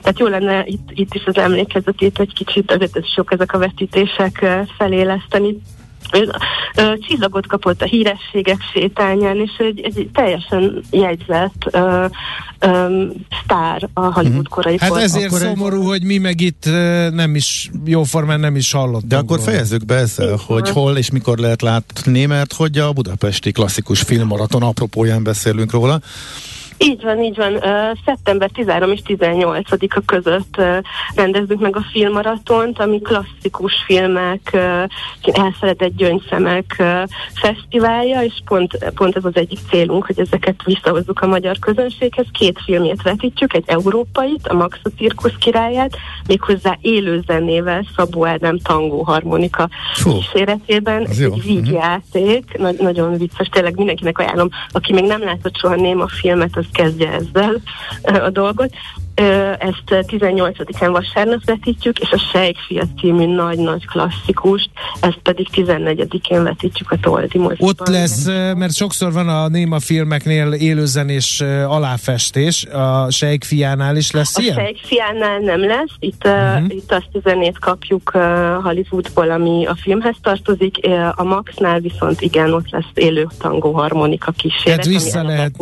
tehát 0.00 0.18
jó 0.18 0.26
lenne 0.26 0.62
itt, 0.66 0.88
itt 0.90 1.14
is 1.14 1.24
az 1.24 1.38
emlékezetét 1.38 2.20
egy 2.20 2.32
kicsit, 2.34 2.72
azért 2.72 3.06
sok 3.14 3.32
ezek 3.32 3.52
a 3.52 3.58
vetítések 3.58 4.46
feléleszteni 4.78 5.56
csillagot 7.08 7.46
kapott 7.46 7.82
a 7.82 7.84
hírességek 7.84 8.58
sétányán, 8.72 9.36
és 9.36 9.50
egy, 9.58 9.80
egy 9.80 10.08
teljesen 10.12 10.82
jegyzett 10.90 11.70
uh, 11.72 12.10
um, 12.66 13.12
sztár 13.42 13.88
a 13.94 14.00
Hollywood 14.00 14.42
mhm. 14.42 14.50
korai 14.50 14.76
Hát 14.80 14.96
ezért 14.96 15.26
akkor 15.26 15.38
szomorú, 15.38 15.80
egy... 15.80 15.86
hogy 15.86 16.04
mi 16.04 16.18
meg 16.18 16.40
itt 16.40 16.64
nem 17.10 17.34
is, 17.34 17.70
jóformán 17.84 18.40
nem 18.40 18.56
is 18.56 18.72
hallottunk. 18.72 19.06
De 19.06 19.16
akkor 19.16 19.40
fejezzük 19.40 19.84
be 19.84 19.94
ezzel, 19.94 20.38
hogy 20.46 20.68
hol 20.68 20.96
és 20.96 21.10
mikor 21.10 21.38
lehet 21.38 21.62
látni, 21.62 22.26
mert 22.26 22.52
hogy 22.52 22.78
a 22.78 22.92
budapesti 22.92 23.52
klasszikus 23.52 24.00
filmmaraton 24.00 24.62
apropóján 24.62 25.22
beszélünk 25.22 25.70
róla. 25.72 26.00
Így 26.78 27.02
van, 27.02 27.22
így 27.22 27.36
van. 27.36 27.58
Szeptember 28.04 28.50
13 28.50 28.92
és 28.92 29.00
18-a 29.06 30.00
között 30.06 30.60
rendezzük 31.14 31.60
meg 31.60 31.76
a 31.76 31.84
filmmaratont, 31.92 32.80
ami 32.80 33.00
klasszikus 33.00 33.74
filmek, 33.86 34.56
elfeledett 35.32 35.96
gyöngyszemek 35.96 36.82
fesztiválja, 37.34 38.22
és 38.22 38.32
pont, 38.44 38.92
pont 38.94 39.16
ez 39.16 39.24
az 39.24 39.36
egyik 39.36 39.58
célunk, 39.70 40.06
hogy 40.06 40.20
ezeket 40.20 40.62
visszahozzuk 40.64 41.20
a 41.20 41.26
magyar 41.26 41.58
közönséghez. 41.58 42.26
Két 42.32 42.60
filmét 42.64 43.02
vetítjük, 43.02 43.54
egy 43.54 43.64
európait, 43.66 44.46
a 44.46 44.54
Max 44.54 44.78
a 44.82 44.88
cirkusz 44.96 45.36
királyát, 45.38 45.96
méghozzá 46.26 46.78
élő 46.80 47.22
zenével 47.26 47.86
Szabó 47.96 48.26
Ádám 48.26 48.58
tangó 48.58 49.02
harmonika 49.02 49.68
kíséretében. 50.04 51.06
Ez 51.06 51.18
egy 51.18 51.42
vígjáték, 51.42 52.44
uh-huh. 52.44 52.62
Nagy, 52.62 52.78
nagyon 52.78 53.18
vicces, 53.18 53.48
tényleg 53.48 53.76
mindenkinek 53.76 54.18
ajánlom, 54.18 54.48
aki 54.70 54.92
még 54.92 55.04
nem 55.04 55.22
látott 55.22 55.56
soha 55.56 55.74
néma 55.74 56.08
filmet, 56.08 56.56
az 56.56 56.63
kezdje 56.72 57.12
ezzel 57.12 57.60
a 58.02 58.30
dolgot. 58.30 58.74
Ezt 59.58 59.84
18-án 59.86 60.88
vasárnap 60.90 61.44
vetítjük, 61.44 61.98
és 61.98 62.10
a 62.10 62.18
Sejkfia 62.32 62.84
című 63.00 63.34
nagy-nagy 63.34 63.86
klasszikust, 63.86 64.70
ezt 65.00 65.18
pedig 65.22 65.46
14-én 65.52 66.42
vetítjük 66.42 66.90
a 66.90 66.96
Toldi 67.00 67.38
moziban. 67.38 67.68
Ott 67.68 67.88
lesz, 67.88 68.24
mert 68.56 68.74
sokszor 68.74 69.12
van 69.12 69.28
a 69.28 69.48
néma 69.48 69.78
filmeknél 69.78 70.52
élőzenés 70.52 71.40
aláfestés, 71.66 72.64
a 72.64 73.10
Sejkfiánál 73.10 73.96
is 73.96 74.10
lesz 74.10 74.36
a 74.36 74.42
ilyen? 74.42 74.56
A 74.56 74.60
Sejkfiánál 74.60 75.38
nem 75.38 75.60
lesz, 75.60 75.94
itt, 75.98 76.26
uh-huh. 76.26 76.74
itt 76.74 76.92
azt 76.92 77.08
a 77.12 77.18
zenét 77.24 77.58
kapjuk 77.58 78.10
Hollywoodból, 78.62 79.30
ami 79.30 79.66
a 79.66 79.76
filmhez 79.82 80.16
tartozik, 80.22 80.76
a 81.14 81.24
Maxnál 81.24 81.80
viszont 81.80 82.20
igen, 82.20 82.52
ott 82.52 82.70
lesz 82.70 82.84
élő 82.94 83.28
tangó 83.38 83.72
harmonika 83.72 84.30
kísérlet, 84.30 84.64
Tehát 84.64 85.02
vissza 85.02 85.22
lehet, 85.22 85.56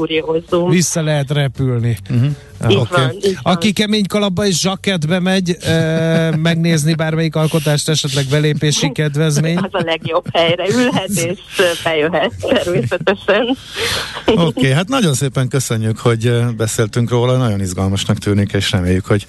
vissza 0.68 1.02
lehet 1.02 1.30
repülni. 1.30 1.96
Uh-huh. 2.10 2.30
Így 2.70 2.76
okay. 2.76 3.04
van, 3.04 3.16
így 3.24 3.38
Aki 3.42 3.72
kemény 3.72 4.06
kalapba 4.06 4.46
és 4.46 4.60
zsakketbe 4.60 5.18
megy 5.18 5.56
e, 5.60 6.36
megnézni 6.48 6.94
bármelyik 6.94 7.36
alkotást, 7.36 7.88
esetleg 7.88 8.24
belépési 8.30 8.92
kedvezmény. 8.92 9.56
Az 9.56 9.68
a 9.70 9.82
legjobb 9.84 10.24
helyre 10.32 10.68
ülhet 10.68 11.08
és 11.08 11.38
bejöhet 11.84 12.32
természetesen. 12.40 13.56
Oké, 14.26 14.42
okay, 14.42 14.70
hát 14.70 14.88
nagyon 14.88 15.14
szépen 15.14 15.48
köszönjük, 15.48 15.98
hogy 15.98 16.32
beszéltünk 16.56 17.10
róla, 17.10 17.36
nagyon 17.36 17.60
izgalmasnak 17.60 18.18
tűnik, 18.18 18.52
és 18.52 18.70
reméljük, 18.70 19.06
hogy 19.06 19.26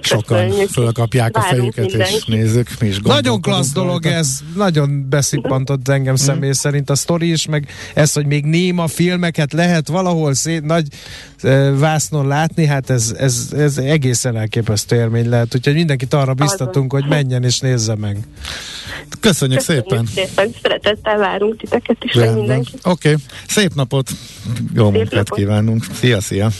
sokan 0.00 0.46
köszönjük. 0.46 0.68
fölkapják 0.68 1.36
a 1.36 1.40
fejüket, 1.40 1.92
és 1.92 2.24
nézzük, 2.24 2.68
mi 2.80 2.86
is 2.86 2.98
Nagyon 3.00 3.40
klassz 3.40 3.72
dolog 3.72 4.04
rajta. 4.04 4.18
ez, 4.18 4.38
nagyon 4.54 5.06
beszippantott 5.08 5.88
engem 5.88 6.12
mm. 6.12 6.16
személy 6.16 6.52
szerint 6.52 6.90
a 6.90 6.94
sztori 6.94 7.30
is, 7.30 7.46
meg 7.46 7.68
ez, 7.94 8.12
hogy 8.12 8.26
még 8.26 8.44
néma 8.44 8.86
filmeket 8.86 9.52
lehet 9.52 9.88
valahol 9.88 10.34
szét, 10.34 10.62
nagy 10.62 10.86
vásznon 11.78 12.26
látni, 12.26 12.66
hát 12.66 12.75
ez, 12.86 13.14
ez, 13.18 13.48
ez 13.56 13.78
egészen 13.78 14.36
elképesztő 14.36 14.96
élmény 14.96 15.28
lehet, 15.28 15.54
úgyhogy 15.54 15.74
mindenkit 15.74 16.14
arra 16.14 16.34
biztatunk, 16.34 16.92
hogy 16.92 17.06
menjen 17.08 17.44
és 17.44 17.58
nézze 17.58 17.94
meg. 17.94 18.18
Köszönjük, 19.20 19.20
Köszönjük 19.20 19.60
szépen! 19.60 20.06
szépen! 20.06 20.54
Szeretettel 20.62 21.18
várunk 21.18 21.56
titeket 21.56 22.04
is, 22.04 22.12
meg 22.14 22.34
mindenkit. 22.34 22.80
Oké, 22.82 23.12
okay. 23.12 23.22
szép 23.48 23.74
napot! 23.74 24.10
Jó 24.74 24.84
szép 24.84 24.94
munkát 24.94 25.12
napot. 25.12 25.38
kívánunk! 25.38 25.84
Szia, 25.92 26.20
szia! 26.20 26.50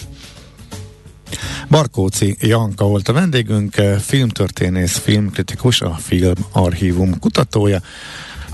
Barkóci 1.68 2.36
Janka 2.40 2.84
volt 2.84 3.08
a 3.08 3.12
vendégünk, 3.12 3.74
filmtörténész, 4.00 4.96
filmkritikus, 4.98 5.80
a 5.80 5.90
Film 5.90 6.34
Archívum 6.52 7.18
kutatója 7.18 7.80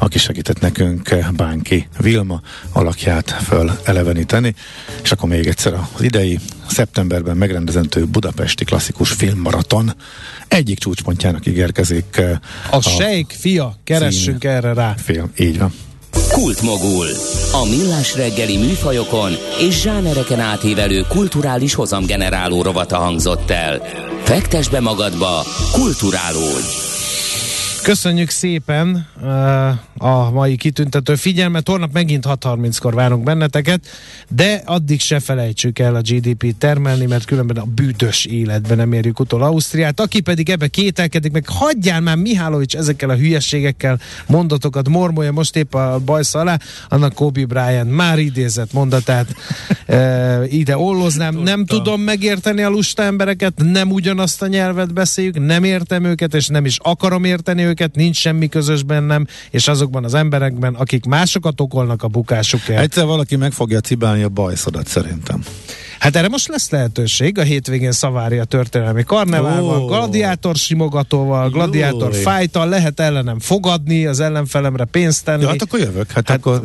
aki 0.02 0.18
segített 0.18 0.60
nekünk 0.60 1.16
Bánki 1.36 1.88
Vilma 1.98 2.40
alakját 2.72 3.30
föl 3.30 3.70
eleveníteni. 3.84 4.54
És 5.02 5.12
akkor 5.12 5.28
még 5.28 5.46
egyszer 5.46 5.72
az 5.72 6.02
idei 6.02 6.38
szeptemberben 6.68 7.36
megrendezentő 7.36 8.04
budapesti 8.04 8.64
klasszikus 8.64 9.10
filmmaraton 9.10 9.94
egyik 10.48 10.78
csúcspontjának 10.78 11.46
ígérkezik. 11.46 12.22
A, 12.70 12.76
a 12.76 12.80
Sejk 12.80 13.30
fia, 13.30 13.76
keressünk 13.84 14.44
erre 14.44 14.72
rá. 14.72 14.94
Film, 15.02 15.30
így 15.38 15.58
van. 15.58 15.72
Kultmogul. 16.28 17.06
A 17.52 17.68
millás 17.68 18.14
reggeli 18.16 18.56
műfajokon 18.56 19.32
és 19.60 19.80
zsánereken 19.80 20.40
átívelő 20.40 21.04
kulturális 21.08 21.74
hozamgeneráló 21.74 22.62
rovata 22.62 22.96
hangzott 22.96 23.50
el. 23.50 23.82
Fektes 24.22 24.68
be 24.68 24.80
magadba, 24.80 25.44
kulturálódj! 25.72 26.92
Köszönjük 27.82 28.30
szépen 28.30 29.06
uh, 29.20 29.68
a 30.04 30.30
mai 30.30 30.56
kitüntető 30.56 31.14
figyelmet. 31.14 31.68
Holnap 31.68 31.92
megint 31.92 32.24
6.30-kor 32.28 32.94
várunk 32.94 33.24
benneteket, 33.24 33.86
de 34.28 34.62
addig 34.64 35.00
se 35.00 35.20
felejtsük 35.20 35.78
el 35.78 35.94
a 35.94 36.00
GDP-t 36.00 36.56
termelni, 36.56 37.06
mert 37.06 37.24
különben 37.24 37.56
a 37.56 37.64
bűtös 37.64 38.24
életben 38.24 38.76
nem 38.76 38.92
érjük 38.92 39.20
utol 39.20 39.42
Ausztriát. 39.42 40.00
Aki 40.00 40.20
pedig 40.20 40.50
ebbe 40.50 40.66
kételkedik, 40.66 41.32
meg 41.32 41.44
hagyjál 41.48 42.00
már 42.00 42.16
Mihálovics 42.16 42.76
ezekkel 42.76 43.10
a 43.10 43.14
hülyességekkel 43.14 44.00
mondatokat 44.26 44.88
mormolja 44.88 45.32
most 45.32 45.56
épp 45.56 45.74
a 45.74 46.00
bajsz 46.04 46.34
alá, 46.34 46.58
annak 46.88 47.14
Kobe 47.14 47.46
Bryant 47.46 47.90
már 47.90 48.18
idézett 48.18 48.72
mondatát 48.72 49.34
uh, 49.88 50.52
ide 50.60 50.76
olloznám. 50.76 51.34
Nem 51.34 51.64
tudom 51.64 52.00
megérteni 52.00 52.62
a 52.62 52.68
lusta 52.68 53.02
embereket, 53.02 53.52
nem 53.56 53.90
ugyanazt 53.90 54.42
a 54.42 54.46
nyelvet 54.46 54.92
beszéljük, 54.92 55.46
nem 55.46 55.64
értem 55.64 56.04
őket, 56.04 56.34
és 56.34 56.46
nem 56.46 56.64
is 56.64 56.78
akarom 56.82 57.24
érteni 57.24 57.62
őket, 57.62 57.71
nincs 57.94 58.16
semmi 58.16 58.48
közös 58.48 58.82
bennem, 58.82 59.26
és 59.50 59.68
azokban 59.68 60.04
az 60.04 60.14
emberekben, 60.14 60.74
akik 60.74 61.04
másokat 61.04 61.60
okolnak 61.60 62.02
a 62.02 62.08
bukásukért. 62.08 62.80
Egyszer 62.80 63.04
valaki 63.04 63.36
meg 63.36 63.52
fogja 63.52 63.80
cibálni 63.80 64.22
a 64.22 64.28
bajszodat 64.28 64.86
szerintem. 64.86 65.42
Hát 66.02 66.16
erre 66.16 66.28
most 66.28 66.48
lesz 66.48 66.70
lehetőség 66.70 67.38
a 67.38 67.42
hétvégén 67.42 67.92
Szavária 67.92 68.44
történelmi 68.44 69.04
karneválval, 69.04 69.82
oh. 69.82 69.88
gladiátor 69.88 70.56
simogatóval, 70.56 71.50
gladiátor 71.50 72.14
fájtal, 72.14 72.68
lehet 72.68 73.00
ellenem 73.00 73.38
fogadni, 73.38 74.06
az 74.06 74.20
ellenfelemre 74.20 74.84
pénzt 74.84 75.24
tenni. 75.24 75.42
Ja, 75.42 75.48
hát 75.48 75.62
akkor 75.62 75.78
jövök. 75.78 76.10
Hát, 76.10 76.28
hát 76.28 76.38
akkor... 76.38 76.62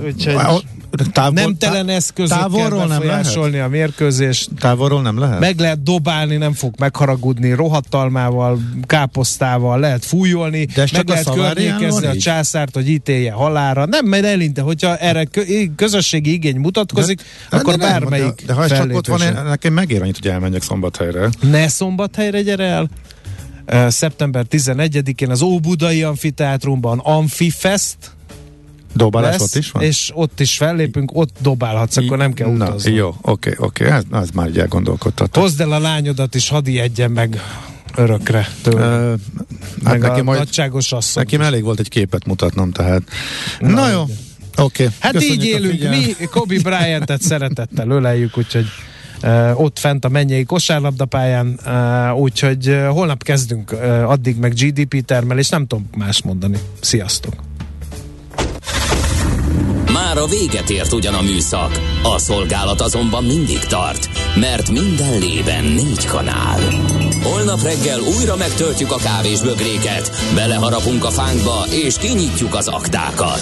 Távol, 1.12 1.34
nem 1.34 1.58
telen 1.58 1.90
eszközökkel 1.90 2.44
távolról 2.44 2.86
nem 2.86 3.04
lehet. 3.06 3.36
a 3.36 3.68
mérkőzést. 3.68 4.50
Távolról 4.60 5.02
nem 5.02 5.20
lehet? 5.20 5.40
Meg 5.40 5.60
lehet 5.60 5.84
dobálni, 5.84 6.36
nem 6.36 6.54
fog 6.54 6.74
megharagudni, 6.78 7.54
rohadtalmával, 7.54 8.60
káposztával, 8.86 9.80
lehet 9.80 10.06
fújolni, 10.06 10.66
De 10.66 10.88
meg 10.92 11.08
lehet 11.08 11.30
környékezni 11.30 12.06
a 12.06 12.16
császárt, 12.16 12.74
hogy 12.74 12.90
ítélje 12.90 13.32
halára. 13.32 13.86
Nem, 13.86 14.06
mert 14.06 14.26
elinte, 14.26 14.62
hogyha 14.62 14.98
erre 14.98 15.28
közösségi 15.76 16.32
igény 16.32 16.60
mutatkozik, 16.60 17.22
de, 17.50 17.58
akkor 17.58 17.76
de 17.76 17.86
bármelyik 17.86 18.36
de, 18.36 18.46
de 18.46 18.54
ha 18.54 18.68
csak 18.68 18.94
ott 18.94 19.08
van, 19.08 19.22
nekem 19.34 19.74
megér 19.74 20.02
annyit, 20.02 20.18
hogy 20.18 20.32
elmenjek 20.32 20.62
szombathelyre. 20.62 21.30
Ne 21.42 21.68
szombathelyre 21.68 22.42
gyere 22.42 22.66
el. 22.66 22.90
Uh, 23.72 23.90
szeptember 23.90 24.46
11-én 24.50 25.30
az 25.30 25.42
Óbudai 25.42 26.04
Amfiteátrumban 26.04 27.00
Amfifest 27.00 27.98
Dobálás 28.94 29.32
lesz, 29.32 29.42
ott 29.42 29.56
is 29.56 29.72
van? 29.72 29.84
És 29.84 30.12
ott 30.14 30.40
is 30.40 30.58
fellépünk, 30.58 31.12
ott 31.14 31.36
dobálhatsz, 31.42 31.98
akkor 31.98 32.18
nem 32.18 32.34
kell 32.34 32.48
utazni. 32.48 32.94
Jó, 32.94 33.16
oké, 33.22 33.56
oké, 33.58 33.86
ez, 33.86 34.04
ez 34.12 34.30
már 34.34 34.48
így 34.48 34.60
elgondolkodtató. 34.60 35.42
Hozd 35.42 35.62
el 35.62 35.72
a 35.72 35.80
lányodat, 35.80 36.36
és 36.36 36.50
hadd 36.50 36.68
egyen 36.68 37.12
meg 37.12 37.42
örökre 37.96 38.48
tőle. 38.62 39.12
Uh, 39.12 39.20
hát 39.84 39.94
meg 39.94 40.00
neki 40.00 40.20
a 40.20 40.24
majd, 40.24 40.40
nagyságos 40.40 40.92
asszony. 40.92 41.24
Nekem 41.24 41.42
elég 41.42 41.64
volt 41.64 41.80
egy 41.80 41.90
képet 41.90 42.26
mutatnom, 42.26 42.72
tehát. 42.72 43.02
Na, 43.60 43.70
Na 43.70 43.90
jó. 43.90 44.02
Oké. 44.02 44.14
Okay. 44.84 44.88
Hát 45.00 45.12
Köszönjük 45.12 45.44
így 45.44 45.46
élünk. 45.46 45.90
Mi 45.90 46.26
Kobe 46.26 46.60
Bryant-et 46.62 47.22
szeretettel 47.22 47.90
öleljük, 47.90 48.38
úgyhogy 48.38 48.66
ott 49.54 49.80
fent 49.80 50.06
a 50.06 50.10
mennyei 50.10 50.44
kosárlabdapályán, 50.44 51.60
úgyhogy 52.16 52.78
holnap 52.90 53.24
kezdünk, 53.24 53.72
addig 54.06 54.38
meg 54.38 54.54
GDP 54.54 55.06
termelés, 55.06 55.50
nem 55.50 55.68
tudom 55.68 55.90
más 55.98 56.22
mondani. 56.22 56.58
Sziasztok! 56.80 57.34
Már 59.94 60.18
a 60.18 60.26
véget 60.26 60.70
ért 60.70 60.94
ugyan 60.94 61.14
a 61.14 61.22
műszak, 61.22 61.80
a 62.04 62.18
szolgálat 62.18 62.82
azonban 62.82 63.24
mindig 63.24 63.60
tart, 63.60 64.10
mert 64.36 64.70
minden 64.70 65.20
lében 65.20 65.64
négy 65.64 66.06
kanál. 66.06 66.60
Holnap 67.24 67.62
reggel 67.62 68.00
újra 68.00 68.36
megtöltjük 68.36 68.92
a 68.92 68.98
kávés 68.98 69.42
bögréket, 69.42 70.12
beleharapunk 70.36 71.06
a 71.06 71.10
fánkba 71.10 71.66
és 71.70 71.98
kinyitjuk 71.98 72.56
az 72.56 72.68
aktákat. 72.68 73.42